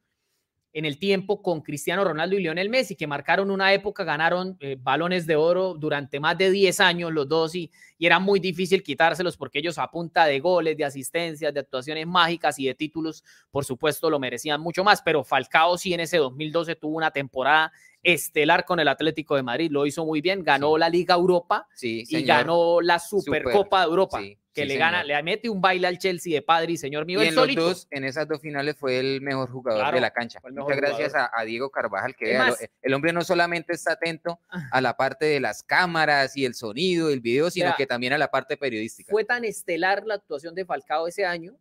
en 0.74 0.86
el 0.86 0.98
tiempo 0.98 1.42
con 1.42 1.62
Cristiano 1.62 2.04
Ronaldo 2.04 2.36
y 2.36 2.42
Lionel 2.42 2.70
Messi, 2.70 2.96
que 2.96 3.08
marcaron 3.08 3.52
una 3.52 3.74
época, 3.74 4.04
ganaron 4.04 4.56
eh, 4.60 4.78
balones 4.80 5.28
de 5.28 5.36
oro 5.36 5.74
durante 5.74 6.20
más 6.20 6.38
de 6.38 6.50
10 6.50 6.80
años 6.80 7.12
los 7.12 7.28
dos 7.28 7.56
y, 7.56 7.70
y, 7.98 8.06
era 8.06 8.20
muy 8.20 8.40
difícil 8.40 8.82
quitárselos 8.82 9.36
porque 9.36 9.60
ellos 9.60 9.78
a 9.78 9.92
punta 9.92 10.26
de 10.26 10.40
goles, 10.40 10.78
de 10.78 10.86
asistencias, 10.86 11.54
de 11.54 11.60
actuaciones 11.60 12.08
mágicas 12.08 12.58
y 12.60 12.68
de 12.68 12.76
títulos, 12.76 13.24
por 13.52 13.66
supuesto, 13.66 14.10
lo 14.10 14.20
merecían 14.20 14.62
mucho 14.62 14.84
más, 14.84 15.02
pero 15.02 15.24
Falcao 15.24 15.78
sí 15.78 15.94
en 15.94 16.00
ese 16.00 16.18
2012 16.18 16.76
tuvo 16.76 16.98
una 16.98 17.12
temporada 17.12 17.72
estelar 18.04 18.66
con 18.66 18.80
el 18.80 18.88
Atlético 18.88 19.36
de 19.36 19.44
Madrid, 19.44 19.72
lo 19.72 19.86
hizo 19.86 20.06
muy 20.06 20.22
bien, 20.22 20.44
ganó 20.44 20.78
la 20.78 20.90
Liga 20.90 21.16
Europa 21.16 21.68
y 21.82 22.24
ganó 22.24 22.82
la 22.82 23.00
Supercopa 23.00 23.82
de 23.82 23.86
Europa 23.86 24.22
que 24.54 24.66
le 24.66 24.78
gana, 24.78 25.04
le 25.04 25.22
mete 25.24 25.50
un 25.50 25.62
baile 25.62 25.88
al 25.88 25.98
Chelsea 25.98 26.34
de 26.34 26.42
padre 26.42 26.74
y 26.74 26.78
señor 26.78 27.06
mío. 27.06 27.24
Y 27.24 27.28
en, 27.28 27.36
los 27.36 27.56
dos, 27.56 27.88
en 27.90 28.04
esas 28.04 28.28
dos 28.28 28.42
finales 28.42 28.76
fue 28.76 29.00
el 29.00 29.22
mejor 29.22 29.50
jugador 29.50 29.94
de 29.94 30.02
la 30.02 30.12
cancha. 30.12 30.40
Muchas 30.52 30.78
gracias 30.78 31.14
a, 31.16 31.30
Diego 31.46 31.70
Carvajal, 31.70 32.16
que 32.16 32.38
el 32.82 32.94
hombre 32.94 33.14
no 33.14 33.24
solamente 33.24 33.74
está 33.74 33.94
atento 33.94 34.40
ah. 34.50 34.68
a 34.72 34.82
la 34.82 34.98
parte 34.98 35.26
de 35.26 35.40
las 35.40 35.64
cámaras 35.64 36.36
y 36.36 36.46
el 36.46 36.54
sonido, 36.54 37.10
el 37.10 37.22
video, 37.22 37.50
sino 37.50 37.74
que 37.78 37.88
también 37.88 38.14
a 38.14 38.18
la 38.18 38.30
parte 38.30 38.58
periodística. 38.58 39.10
Fue 39.10 39.24
tan 39.24 39.46
estelar 39.46 40.06
la 40.06 40.16
actuación 40.16 40.54
de 40.54 40.66
Falcao 40.66 41.08
ese 41.08 41.26
año 41.26 41.58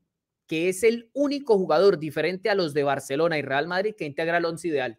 que 0.47 0.69
es 0.69 0.83
el 0.83 1.09
único 1.13 1.57
jugador 1.57 2.01
diferente 2.01 2.51
a 2.51 2.57
los 2.57 2.75
de 2.75 2.83
Barcelona 2.83 3.39
y 3.39 3.43
Real 3.43 3.69
Madrid 3.69 3.95
que 3.97 4.05
integra 4.05 4.39
el 4.39 4.45
once 4.45 4.67
ideal. 4.67 4.99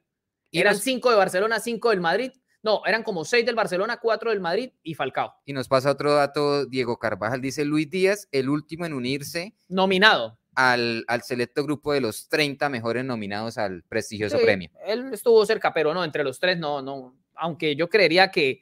Y 0.52 0.60
Eran 0.60 0.76
cinco 0.78 1.10
de 1.10 1.16
Barcelona, 1.16 1.60
cinco 1.60 1.90
del 1.90 2.02
Madrid 2.02 2.32
no, 2.64 2.84
eran 2.86 3.04
como 3.04 3.26
seis 3.26 3.46
del 3.46 3.56
Barcelona, 3.56 3.98
cuatro 3.98 4.30
del 4.30 4.40
Madrid 4.40 4.72
y 4.84 4.94
Falcao. 4.94 5.34
Y 5.46 5.54
nos 5.54 5.68
pasa 5.68 5.92
otro 5.92 6.14
dato, 6.14 6.66
Diego 6.66 6.98
Carvajal 6.98 7.42
dice 7.42 7.66
Luis 7.66 7.90
Díaz, 7.90 8.28
el 8.32 8.50
último 8.50 8.86
en 8.86 8.94
unirse. 8.94 9.56
Nominado. 9.68 10.38
Al, 10.54 11.06
al 11.08 11.24
selecto 11.24 11.64
grupo 11.64 11.94
de 11.94 12.02
los 12.02 12.28
30 12.28 12.70
mejores 12.70 13.06
nominados 13.06 13.58
al 13.58 13.84
prestigioso 13.84 14.38
premio. 14.38 14.70
Él 14.86 15.12
estuvo 15.14 15.44
cerca, 15.46 15.74
pero 15.74 15.94
no, 15.94 16.04
entre 16.04 16.24
los 16.24 16.40
tres 16.40 16.60
no, 16.60 16.82
no. 16.82 17.16
Aunque 17.36 17.76
yo 17.76 17.90
creería 17.90 18.30
que. 18.30 18.62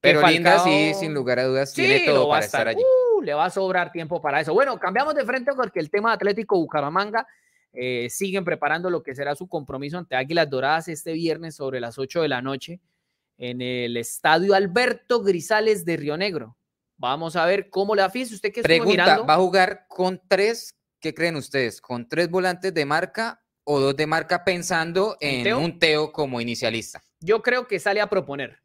pero 0.00 0.26
Linda 0.26 0.60
sí, 0.60 0.94
sin 0.94 1.12
lugar 1.12 1.40
a 1.40 1.44
dudas, 1.44 1.74
tiene 1.74 2.06
todo 2.06 2.28
para 2.28 2.44
estar, 2.44 2.68
allí. 2.68 2.80
Uh, 2.80 3.20
le 3.20 3.34
va 3.34 3.46
a 3.46 3.50
sobrar 3.50 3.90
tiempo 3.90 4.22
para 4.22 4.40
eso. 4.40 4.54
Bueno, 4.54 4.78
cambiamos 4.78 5.14
de 5.16 5.24
frente 5.24 5.52
porque 5.54 5.80
el 5.80 5.90
tema 5.90 6.12
Atlético 6.12 6.56
Bucaramanga 6.56 7.26
eh, 7.74 8.08
siguen 8.08 8.44
preparando 8.44 8.88
lo 8.88 9.02
que 9.02 9.14
será 9.14 9.34
su 9.34 9.48
compromiso 9.48 9.98
ante 9.98 10.14
Águilas 10.14 10.48
Doradas 10.48 10.88
este 10.88 11.12
viernes 11.12 11.56
sobre 11.56 11.80
las 11.80 11.98
8 11.98 12.22
de 12.22 12.28
la 12.28 12.40
noche 12.40 12.80
en 13.36 13.60
el 13.60 13.96
estadio 13.96 14.54
Alberto 14.54 15.22
Grisales 15.22 15.84
de 15.84 15.96
Río 15.96 16.16
Negro. 16.16 16.56
Vamos 16.96 17.34
a 17.36 17.44
ver 17.46 17.70
cómo 17.70 17.94
le 17.94 18.02
afíe. 18.02 18.22
Usted 18.22 18.52
que 18.52 18.62
Pregunta, 18.62 19.22
¿va 19.22 19.34
a 19.34 19.38
jugar 19.38 19.86
con 19.88 20.22
tres? 20.28 20.76
¿Qué 21.00 21.12
creen 21.12 21.36
ustedes? 21.36 21.80
¿Con 21.80 22.08
tres 22.08 22.30
volantes 22.30 22.72
de 22.72 22.84
marca 22.84 23.42
o 23.64 23.80
dos 23.80 23.96
de 23.96 24.06
marca 24.06 24.44
pensando 24.44 25.16
en 25.20 25.54
un 25.54 25.78
Teo 25.78 26.12
como 26.12 26.40
inicialista? 26.40 27.02
Yo 27.20 27.42
creo 27.42 27.66
que 27.66 27.80
sale 27.80 28.00
a 28.00 28.08
proponer. 28.08 28.60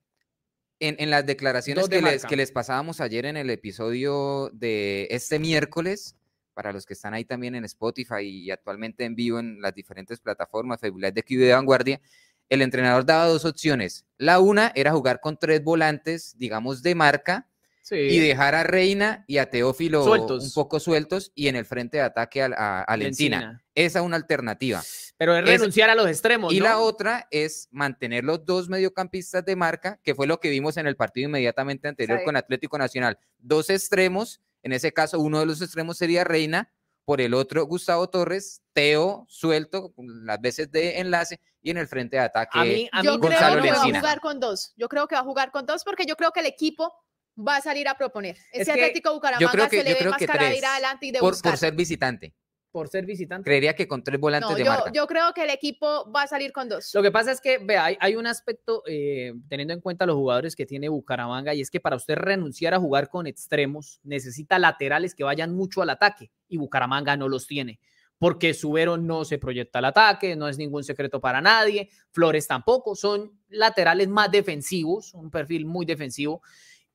En, 0.82 1.10
las 1.10 1.26
declaraciones 1.26 1.90
que 1.90 2.02
les, 2.02 2.26
que 2.26 2.38
les, 2.38 2.54
pasábamos 2.54 3.02
ayer 3.02 3.26
en 3.26 3.36
el 3.36 3.50
episodio 3.50 4.50
de 4.54 5.10
este 5.12 5.38
miércoles, 5.38 6.16
para 6.60 6.74
los 6.74 6.86
que 6.86 6.92
están 6.92 7.14
ahí 7.14 7.24
también 7.24 7.56
en 7.56 7.64
Spotify 7.64 8.20
y 8.20 8.52
actualmente 8.52 9.06
en 9.06 9.16
vivo 9.16 9.40
en 9.40 9.62
las 9.62 9.74
diferentes 9.74 10.20
plataformas, 10.20 10.82
Facebook 10.82 11.00
de 11.00 11.24
QB 11.24 11.40
de 11.40 11.54
Vanguardia, 11.54 12.02
el 12.50 12.62
entrenador 12.62 13.06
daba 13.06 13.28
dos 13.28 13.46
opciones. 13.46 14.06
La 14.18 14.42
una 14.42 14.74
era 14.76 14.92
jugar 14.92 15.22
con 15.22 15.38
tres 15.38 15.64
volantes, 15.64 16.36
digamos, 16.38 16.84
de 16.84 16.96
marca, 16.96 17.48
y 17.90 18.20
dejar 18.20 18.56
a 18.56 18.64
Reina 18.64 19.24
y 19.26 19.38
a 19.38 19.50
Teófilo 19.50 20.04
un 20.04 20.52
poco 20.54 20.82
sueltos 20.82 21.32
y 21.34 21.48
en 21.48 21.56
el 21.56 21.64
frente 21.64 21.96
de 21.96 22.04
ataque 22.04 22.44
a, 22.44 22.84
a, 22.86 22.96
Esa 22.98 24.00
es 24.00 24.06
una 24.06 24.18
alternativa. 24.18 24.84
Pero 25.18 25.38
es 25.38 25.46
renunciar 25.46 25.90
a 25.90 25.96
los 25.96 26.10
extremos. 26.10 26.54
Y 26.54 26.60
la 26.60 26.80
otra 26.80 27.30
es 27.32 27.70
mantener 27.72 28.26
los 28.26 28.46
dos 28.46 28.68
mediocampistas 28.68 29.46
de 29.46 29.56
marca, 29.56 29.98
que 30.04 30.14
fue 30.14 30.28
lo 30.28 30.42
que 30.42 30.50
vimos 30.50 30.76
en 30.76 30.88
el 30.88 30.98
partido 30.98 31.30
inmediatamente 31.30 31.88
anterior 31.88 32.22
con 32.26 32.36
Atlético 32.36 32.78
Nacional. 32.78 33.18
Dos 33.38 33.70
extremos, 33.70 34.42
en 34.64 34.74
ese 34.74 34.92
caso 34.94 35.20
uno 35.20 35.40
de 35.40 35.46
los 35.46 35.62
extremos 35.62 35.98
sería 35.98 36.24
Reina 36.24 36.72
por 37.06 37.22
el 37.22 37.34
otro 37.34 37.66
Gustavo 37.66 38.08
Torres, 38.10 38.62
Teo 38.74 39.26
suelto, 39.28 39.94
las 39.98 40.40
veces 40.40 40.72
de 40.72 41.00
enlace 41.00 41.40
y 41.62 41.72
en 41.72 41.78
el 41.78 41.88
frente 41.88 42.18
de 42.18 42.24
ataque. 42.24 42.60
A 42.60 42.64
mí, 42.64 42.88
a 42.92 43.02
mí 43.02 43.08
yo 43.08 43.20
creo 43.20 43.62
que 43.62 43.72
va 43.72 43.82
a 43.82 43.86
jugar 43.86 44.20
con 44.20 44.40
dos. 44.40 44.74
Yo 44.78 44.88
creo 44.88 45.08
que 45.08 45.16
va 45.16 45.22
a 45.22 45.24
jugar 45.24 45.52
con 45.52 45.66
dos 45.66 45.84
porque 45.84 46.06
yo 46.06 46.16
creo 46.16 46.32
que 46.32 46.42
el 46.42 46.46
equipo 46.46 46.94
va 47.36 47.56
a 47.56 47.62
salir 47.62 47.88
a 47.88 47.96
proponer. 47.96 48.38
Ese 48.52 48.72
Atlético 48.72 49.14
Bucaramanga 49.14 49.70
se 49.70 49.84
le 49.84 49.94
ve 49.96 50.10
más 50.10 50.22
cara 50.24 50.54
ir 50.54 50.66
adelante 50.66 51.08
y 51.08 51.12
de 51.12 51.20
por, 51.20 51.32
buscar. 51.32 51.54
Por 51.54 51.60
ser 51.60 51.74
visitante 51.74 52.36
por 52.72 52.88
ser 52.88 53.06
visitante. 53.06 53.46
Creería 53.46 53.76
que 53.76 53.88
con 53.88 54.04
tres 54.04 54.20
volantes 54.20 54.56
de 54.56 54.64
marca. 54.64 54.92
Yo 54.94 55.08
creo 55.08 55.34
que 55.34 55.44
el 55.44 55.50
equipo 55.50 56.12
va 56.12 56.24
a 56.24 56.28
salir 56.28 56.52
con 56.52 56.70
dos. 56.70 56.94
Lo 56.94 57.02
que 57.02 57.12
pasa 57.12 57.32
es 57.32 57.42
que, 57.42 57.58
vea, 57.58 57.86
hay, 58.00 58.16
un 58.16 58.28
aspecto, 58.28 58.84
eh, 58.88 59.34
teniendo 59.48 59.74
en 59.74 59.82
cuenta 59.82 60.06
los 60.06 60.16
jugadores 60.16 60.56
que 60.56 60.66
tiene 60.66 60.90
Bucaramanga, 60.90 61.54
y 61.54 61.62
es 61.62 61.72
que 61.72 61.80
para 61.80 61.96
usted 61.96 62.16
renunciar 62.16 62.74
a 62.74 62.80
jugar 62.80 63.10
con 63.10 63.28
extremos, 63.28 64.00
necesita 64.04 64.60
laterales 64.60 65.16
que 65.16 65.24
vayan 65.24 65.56
mucho 65.56 65.82
al 65.82 65.90
ataque, 65.90 66.32
y 66.48 66.58
Bucaramanga 66.58 67.18
no 67.18 67.28
los 67.28 67.48
tiene. 67.48 67.80
Porque 68.18 68.54
Subero 68.54 68.98
no 68.98 69.24
se 69.24 69.38
proyecta 69.38 69.80
al 69.80 69.86
ataque, 69.86 70.36
no 70.36 70.50
es 70.50 70.58
ningún 70.58 70.84
secreto 70.84 71.22
para 71.22 71.42
nadie, 71.42 71.90
Flores 72.12 72.48
tampoco, 72.48 72.96
son 72.96 73.40
laterales 73.48 74.10
más 74.10 74.30
defensivos, 74.30 75.14
un 75.14 75.32
perfil 75.32 75.66
muy 75.66 75.86
defensivo. 75.86 76.42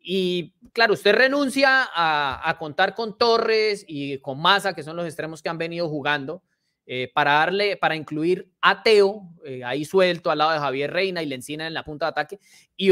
Y 0.06 0.52
claro, 0.74 0.92
usted 0.92 1.14
renuncia 1.14 1.88
a, 1.90 2.56
contar 2.58 2.94
con 2.94 3.16
Torres 3.16 3.86
y 3.88 4.18
con 4.18 4.38
Massa, 4.38 4.74
que 4.74 4.82
son 4.82 4.96
los 4.96 5.06
extremos 5.06 5.40
que 5.40 5.48
han 5.48 5.56
venido 5.56 5.88
jugando, 5.88 6.42
eh, 6.84 7.10
para 7.14 7.32
darle, 7.32 7.78
para 7.78 7.96
incluir 7.96 8.52
a 8.60 8.82
Teo 8.82 9.22
eh, 9.46 9.64
ahí 9.64 9.86
suelto 9.86 10.30
al 10.30 10.36
lado 10.36 10.50
de 10.52 10.58
Javier 10.58 10.92
Reina 10.92 11.22
y 11.22 11.26
Lencina 11.26 11.66
en 11.66 11.72
la 11.72 11.84
punta 11.84 12.04
de 12.04 12.10
ataque 12.10 12.38
y 12.76 12.90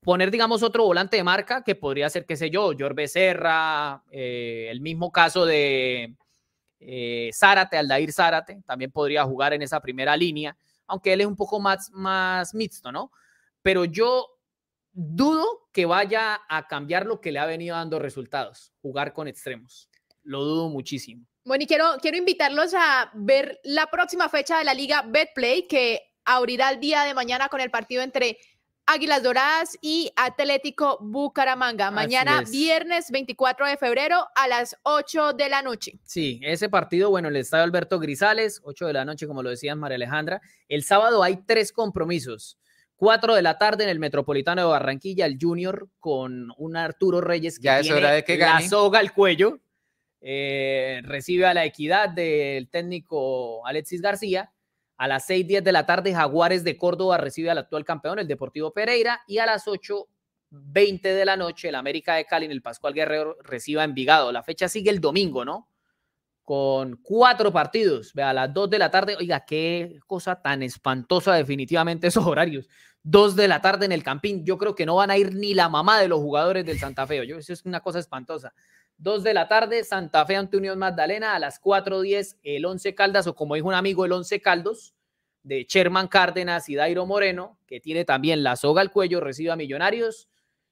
poner, 0.00 0.30
digamos, 0.30 0.62
otro 0.62 0.84
volante 0.84 1.16
de 1.16 1.24
marca 1.24 1.64
que 1.64 1.74
podría 1.74 2.10
ser, 2.10 2.26
qué 2.26 2.36
sé 2.36 2.50
yo, 2.50 2.74
Jorge 2.78 2.92
Becerra, 2.92 4.04
eh, 4.10 4.68
el 4.70 4.82
mismo 4.82 5.10
caso 5.10 5.46
de 5.46 6.14
Zárate, 7.32 7.78
Aldair 7.78 8.12
Zárate, 8.12 8.60
también 8.66 8.90
podría 8.90 9.24
jugar 9.24 9.54
en 9.54 9.62
esa 9.62 9.80
primera 9.80 10.14
línea, 10.14 10.54
aunque 10.86 11.14
él 11.14 11.22
es 11.22 11.26
un 11.26 11.36
poco 11.36 11.58
más, 11.58 11.90
más 11.92 12.54
mixto, 12.54 12.92
¿no? 12.92 13.10
Pero 13.62 13.86
yo 13.86 14.39
dudo 15.00 15.68
que 15.72 15.86
vaya 15.86 16.40
a 16.48 16.66
cambiar 16.68 17.06
lo 17.06 17.20
que 17.20 17.32
le 17.32 17.38
ha 17.38 17.46
venido 17.46 17.76
dando 17.76 17.98
resultados, 17.98 18.72
jugar 18.82 19.12
con 19.12 19.28
extremos. 19.28 19.88
Lo 20.22 20.44
dudo 20.44 20.68
muchísimo. 20.68 21.26
Bueno, 21.44 21.64
y 21.64 21.66
quiero, 21.66 21.96
quiero 22.02 22.18
invitarlos 22.18 22.74
a 22.74 23.10
ver 23.14 23.60
la 23.64 23.86
próxima 23.86 24.28
fecha 24.28 24.58
de 24.58 24.64
la 24.64 24.74
Liga 24.74 25.02
Betplay, 25.08 25.66
que 25.66 26.02
abrirá 26.24 26.70
el 26.70 26.80
día 26.80 27.04
de 27.04 27.14
mañana 27.14 27.48
con 27.48 27.62
el 27.62 27.70
partido 27.70 28.02
entre 28.02 28.36
Águilas 28.84 29.22
Doradas 29.22 29.78
y 29.80 30.12
Atlético 30.16 30.98
Bucaramanga. 31.00 31.90
Mañana, 31.90 32.42
viernes 32.50 33.10
24 33.10 33.68
de 33.68 33.76
febrero 33.78 34.26
a 34.34 34.48
las 34.48 34.76
8 34.82 35.32
de 35.32 35.48
la 35.48 35.62
noche. 35.62 35.98
Sí, 36.04 36.40
ese 36.42 36.68
partido, 36.68 37.08
bueno, 37.08 37.28
el 37.28 37.36
estadio 37.36 37.64
Alberto 37.64 37.98
Grisales, 37.98 38.60
8 38.64 38.86
de 38.88 38.92
la 38.92 39.04
noche, 39.06 39.26
como 39.26 39.42
lo 39.42 39.48
decía 39.48 39.74
María 39.74 39.94
Alejandra. 39.96 40.42
El 40.68 40.84
sábado 40.84 41.22
hay 41.22 41.36
tres 41.46 41.72
compromisos. 41.72 42.58
4 43.00 43.34
de 43.34 43.42
la 43.42 43.58
tarde 43.58 43.84
en 43.84 43.90
el 43.90 43.98
Metropolitano 43.98 44.60
de 44.60 44.68
Barranquilla, 44.68 45.26
el 45.26 45.38
Junior 45.40 45.88
con 45.98 46.52
un 46.58 46.76
Arturo 46.76 47.20
Reyes 47.20 47.58
que 47.58 47.64
ya 47.64 47.80
tiene 47.80 48.12
de 48.12 48.24
que 48.24 48.36
la 48.36 48.60
soga 48.60 48.98
al 48.98 49.12
cuello. 49.12 49.58
Eh, 50.20 51.00
recibe 51.04 51.46
a 51.46 51.54
la 51.54 51.64
equidad 51.64 52.10
del 52.10 52.68
técnico 52.68 53.66
Alexis 53.66 54.02
García 54.02 54.52
a 55.00 55.08
las 55.08 55.24
6:10 55.26 55.64
de 55.64 55.72
la 55.72 55.86
tarde, 55.86 56.12
Jaguares 56.12 56.62
de 56.62 56.76
Córdoba 56.76 57.16
recibe 57.16 57.48
al 57.48 57.56
actual 57.56 57.86
campeón, 57.86 58.18
el 58.18 58.28
Deportivo 58.28 58.74
Pereira. 58.74 59.22
Y 59.26 59.38
a 59.38 59.46
las 59.46 59.66
8:20 59.66 61.14
de 61.14 61.24
la 61.24 61.38
noche, 61.38 61.70
el 61.70 61.76
América 61.76 62.16
de 62.16 62.26
Cali 62.26 62.44
en 62.44 62.52
el 62.52 62.60
Pascual 62.60 62.92
Guerrero 62.92 63.38
recibe 63.42 63.80
a 63.80 63.84
Envigado. 63.84 64.30
La 64.30 64.42
fecha 64.42 64.68
sigue 64.68 64.90
el 64.90 65.00
domingo, 65.00 65.42
¿no? 65.42 65.70
Con 66.44 67.00
cuatro 67.02 67.50
partidos. 67.50 68.12
Vea, 68.12 68.28
a 68.28 68.34
las 68.34 68.52
2 68.52 68.68
de 68.68 68.78
la 68.78 68.90
tarde. 68.90 69.16
Oiga, 69.18 69.42
qué 69.46 69.98
cosa 70.06 70.42
tan 70.42 70.62
espantosa, 70.62 71.32
definitivamente, 71.32 72.08
esos 72.08 72.26
horarios. 72.26 72.68
2 73.02 73.36
de 73.36 73.48
la 73.48 73.60
tarde 73.60 73.86
en 73.86 73.92
el 73.92 74.02
Campín. 74.02 74.44
Yo 74.44 74.58
creo 74.58 74.74
que 74.74 74.86
no 74.86 74.96
van 74.96 75.10
a 75.10 75.16
ir 75.16 75.34
ni 75.34 75.54
la 75.54 75.68
mamá 75.68 76.00
de 76.00 76.08
los 76.08 76.20
jugadores 76.20 76.64
del 76.66 76.78
Santa 76.78 77.06
Fe. 77.06 77.26
Yo, 77.26 77.38
eso 77.38 77.52
es 77.52 77.64
una 77.64 77.80
cosa 77.80 77.98
espantosa. 77.98 78.52
2 78.98 79.22
de 79.22 79.32
la 79.34 79.48
tarde, 79.48 79.82
Santa 79.84 80.26
Fe 80.26 80.36
ante 80.36 80.58
Unión 80.58 80.78
Magdalena. 80.78 81.34
A 81.34 81.38
las 81.38 81.60
4.10, 81.62 82.38
el 82.42 82.66
11 82.66 82.94
Caldas, 82.94 83.26
o 83.26 83.34
como 83.34 83.54
dijo 83.54 83.68
un 83.68 83.74
amigo, 83.74 84.04
el 84.04 84.12
11 84.12 84.42
Caldos, 84.42 84.94
de 85.42 85.64
Sherman 85.66 86.08
Cárdenas 86.08 86.68
y 86.68 86.74
Dairo 86.74 87.06
Moreno, 87.06 87.58
que 87.66 87.80
tiene 87.80 88.04
también 88.04 88.42
la 88.42 88.56
soga 88.56 88.82
al 88.82 88.92
cuello, 88.92 89.20
recibe 89.20 89.50
a 89.50 89.56
Millonarios. 89.56 90.28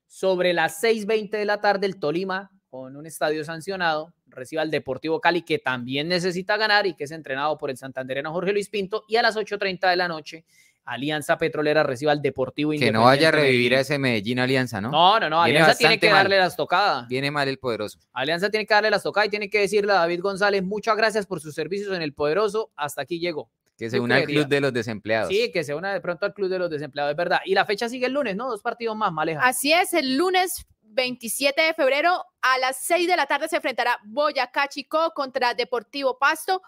Sobre 0.07 0.53
las 0.53 0.83
6.20 0.83 1.31
de 1.31 1.45
la 1.45 1.61
tarde, 1.61 1.87
el 1.87 1.99
Tolima, 1.99 2.51
con 2.71 2.97
un 2.97 3.07
estadio 3.07 3.45
sancionado, 3.45 4.15
recibe 4.27 4.61
al 4.61 4.71
Deportivo 4.71 5.21
Cali, 5.21 5.43
que 5.43 5.59
también 5.59 6.09
necesita 6.09 6.57
ganar 6.59 6.87
y 6.87 6.95
que 6.95 7.05
es 7.05 7.11
entrenado 7.11 7.57
por 7.57 7.71
el 7.71 7.79
santandereno 7.79 8.33
Jorge 8.33 8.53
Luis 8.53 8.69
Pinto. 8.69 9.05
Y 9.09 9.17
a 9.17 9.23
las 9.23 9.37
8.30 9.37 9.89
de 9.89 9.97
la 9.97 10.09
noche, 10.09 10.45
Alianza 10.89 11.37
Petrolera 11.37 11.83
recibe 11.83 12.11
al 12.11 12.23
Deportivo 12.23 12.71
Que 12.73 12.91
no 12.91 13.05
vaya 13.05 13.29
a 13.29 13.31
revivir 13.31 13.75
a 13.75 13.81
ese 13.81 13.99
Medellín 13.99 14.39
Alianza, 14.39 14.81
¿no? 14.81 14.91
No, 14.91 15.21
no, 15.21 15.29
no. 15.29 15.43
Alianza 15.43 15.75
tiene 15.75 15.99
que 15.99 16.09
darle 16.09 16.39
las 16.39 16.57
tocadas. 16.57 17.07
Viene 17.09 17.31
mal 17.31 17.47
el 17.47 17.59
poderoso. 17.59 17.99
Alianza 18.15 18.49
tiene 18.49 18.67
que 18.67 18.73
darle 18.73 18.91
las 18.91 19.03
tocadas 19.03 19.27
y 19.27 19.31
tiene 19.31 19.51
que 19.51 19.61
decirle 19.61 19.93
a 19.93 19.97
David 19.97 20.21
González, 20.23 20.63
muchas 20.63 20.97
gracias 20.97 21.27
por 21.27 21.41
sus 21.41 21.55
servicios 21.55 21.95
en 21.95 22.01
el 22.01 22.15
poderoso. 22.15 22.73
Hasta 22.75 23.03
aquí 23.03 23.21
llegó. 23.21 23.51
Que 23.77 23.91
se 23.91 24.01
una 24.01 24.17
al 24.17 24.25
club 24.25 24.49
de 24.49 24.61
los 24.63 24.73
desempleados. 24.73 25.29
Sí, 25.29 25.53
que 25.53 25.63
se 25.63 25.75
una 25.75 25.93
de 25.93 26.01
pronto 26.01 26.25
al 26.25 26.33
club 26.33 26.49
de 26.49 26.59
los 26.59 26.71
desempleados, 26.71 27.11
es 27.11 27.17
verdad. 27.17 27.41
Y 27.45 27.55
la 27.55 27.67
fecha 27.67 27.89
sigue 27.89 28.07
el 28.07 28.15
lunes, 28.15 28.35
¿no? 28.35 28.49
Dos 28.49 28.63
partidos 28.63 28.97
más, 28.97 29.13
Maleja. 29.13 29.47
Así 29.47 29.73
es, 29.73 29.93
el 29.93 30.17
lunes 30.17 30.67
27 30.81 31.61
de 31.61 31.75
febrero 31.75 32.25
a 32.41 32.59
las 32.59 32.79
6 32.85 33.07
de 33.07 33.17
la 33.17 33.27
tarde 33.27 33.47
se 33.49 33.57
enfrentará 33.57 33.99
Boyacá 34.05 34.69
Chico 34.69 35.13
contra 35.15 35.53
Deportivo 35.53 36.19
Pasto. 36.19 36.63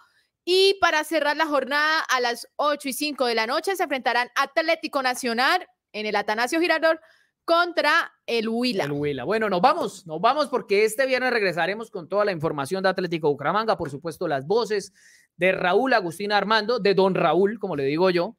Y 0.44 0.78
para 0.80 1.04
cerrar 1.04 1.36
la 1.36 1.46
jornada 1.46 2.00
a 2.00 2.20
las 2.20 2.48
8 2.56 2.88
y 2.88 2.92
5 2.92 3.26
de 3.26 3.34
la 3.34 3.46
noche 3.46 3.76
se 3.76 3.82
enfrentarán 3.82 4.28
Atlético 4.34 5.02
Nacional 5.02 5.66
en 5.92 6.06
el 6.06 6.16
Atanasio 6.16 6.60
Girardot 6.60 6.98
contra 7.44 8.12
el 8.26 8.48
Huila. 8.48 8.84
El 8.84 8.92
Huila. 8.92 9.24
Bueno, 9.24 9.50
nos 9.50 9.60
vamos, 9.60 10.06
nos 10.06 10.20
vamos 10.20 10.48
porque 10.48 10.84
este 10.84 11.06
viernes 11.06 11.32
regresaremos 11.32 11.90
con 11.90 12.08
toda 12.08 12.24
la 12.24 12.32
información 12.32 12.82
de 12.82 12.88
Atlético 12.88 13.28
Bucaramanga, 13.28 13.76
por 13.76 13.90
supuesto 13.90 14.28
las 14.28 14.46
voces 14.46 14.92
de 15.36 15.52
Raúl 15.52 15.92
Agustín 15.92 16.32
Armando, 16.32 16.78
de 16.78 16.94
Don 16.94 17.14
Raúl, 17.14 17.58
como 17.58 17.76
le 17.76 17.84
digo 17.84 18.10
yo. 18.10 18.36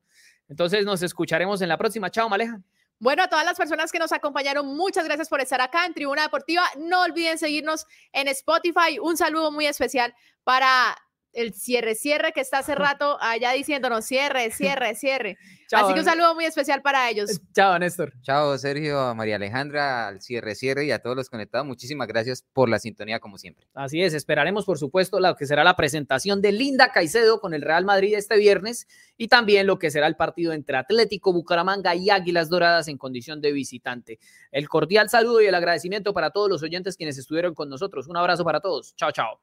Entonces 0.47 0.85
nos 0.85 1.01
escucharemos 1.01 1.61
en 1.61 1.69
la 1.69 1.77
próxima. 1.77 2.09
Chao, 2.09 2.29
Maleja. 2.29 2.61
Bueno, 2.99 3.23
a 3.23 3.27
todas 3.27 3.43
las 3.43 3.57
personas 3.57 3.91
que 3.91 3.97
nos 3.97 4.11
acompañaron, 4.11 4.65
muchas 4.65 5.05
gracias 5.05 5.27
por 5.27 5.41
estar 5.41 5.59
acá 5.59 5.85
en 5.85 5.93
Tribuna 5.93 6.21
Deportiva. 6.21 6.63
No 6.77 7.01
olviden 7.01 7.37
seguirnos 7.37 7.87
en 8.13 8.27
Spotify. 8.27 8.99
Un 9.01 9.17
saludo 9.17 9.51
muy 9.51 9.65
especial 9.65 10.13
para 10.43 10.95
el 11.33 11.53
cierre, 11.53 11.95
cierre 11.95 12.31
que 12.33 12.41
está 12.41 12.59
hace 12.59 12.75
rato 12.75 13.17
allá 13.21 13.51
diciéndonos 13.51 14.05
cierre, 14.05 14.51
cierre, 14.51 14.95
cierre. 14.95 15.37
Así 15.71 15.93
que 15.93 15.99
un 15.99 16.05
saludo 16.05 16.35
muy 16.35 16.43
especial 16.43 16.81
para 16.81 17.09
ellos. 17.09 17.39
Chao, 17.53 17.79
Néstor. 17.79 18.11
Chao, 18.21 18.57
Sergio, 18.57 19.15
María 19.15 19.37
Alejandra, 19.37 20.09
al 20.09 20.21
cierre, 20.21 20.53
cierre 20.55 20.85
y 20.85 20.91
a 20.91 20.99
todos 20.99 21.15
los 21.15 21.29
conectados. 21.29 21.65
Muchísimas 21.65 22.09
gracias 22.09 22.43
por 22.51 22.67
la 22.67 22.77
sintonía, 22.77 23.19
como 23.21 23.37
siempre. 23.37 23.67
Así 23.73 24.01
es, 24.01 24.13
esperaremos, 24.13 24.65
por 24.65 24.77
supuesto, 24.77 25.19
lo 25.19 25.33
que 25.35 25.45
será 25.45 25.63
la 25.63 25.77
presentación 25.77 26.41
de 26.41 26.51
Linda 26.51 26.91
Caicedo 26.91 27.39
con 27.39 27.53
el 27.53 27.61
Real 27.61 27.85
Madrid 27.85 28.15
este 28.15 28.37
viernes 28.37 28.85
y 29.17 29.29
también 29.29 29.65
lo 29.65 29.79
que 29.79 29.91
será 29.91 30.07
el 30.07 30.17
partido 30.17 30.51
entre 30.51 30.75
Atlético 30.77 31.31
Bucaramanga 31.31 31.95
y 31.95 32.09
Águilas 32.09 32.49
Doradas 32.49 32.89
en 32.89 32.97
condición 32.97 33.39
de 33.39 33.53
visitante. 33.53 34.19
El 34.51 34.67
cordial 34.67 35.09
saludo 35.09 35.41
y 35.41 35.45
el 35.45 35.55
agradecimiento 35.55 36.13
para 36.13 36.31
todos 36.31 36.49
los 36.49 36.63
oyentes 36.63 36.97
quienes 36.97 37.17
estuvieron 37.17 37.53
con 37.53 37.69
nosotros. 37.69 38.07
Un 38.07 38.17
abrazo 38.17 38.43
para 38.43 38.59
todos. 38.59 38.93
Chao, 38.95 39.11
chao. 39.11 39.39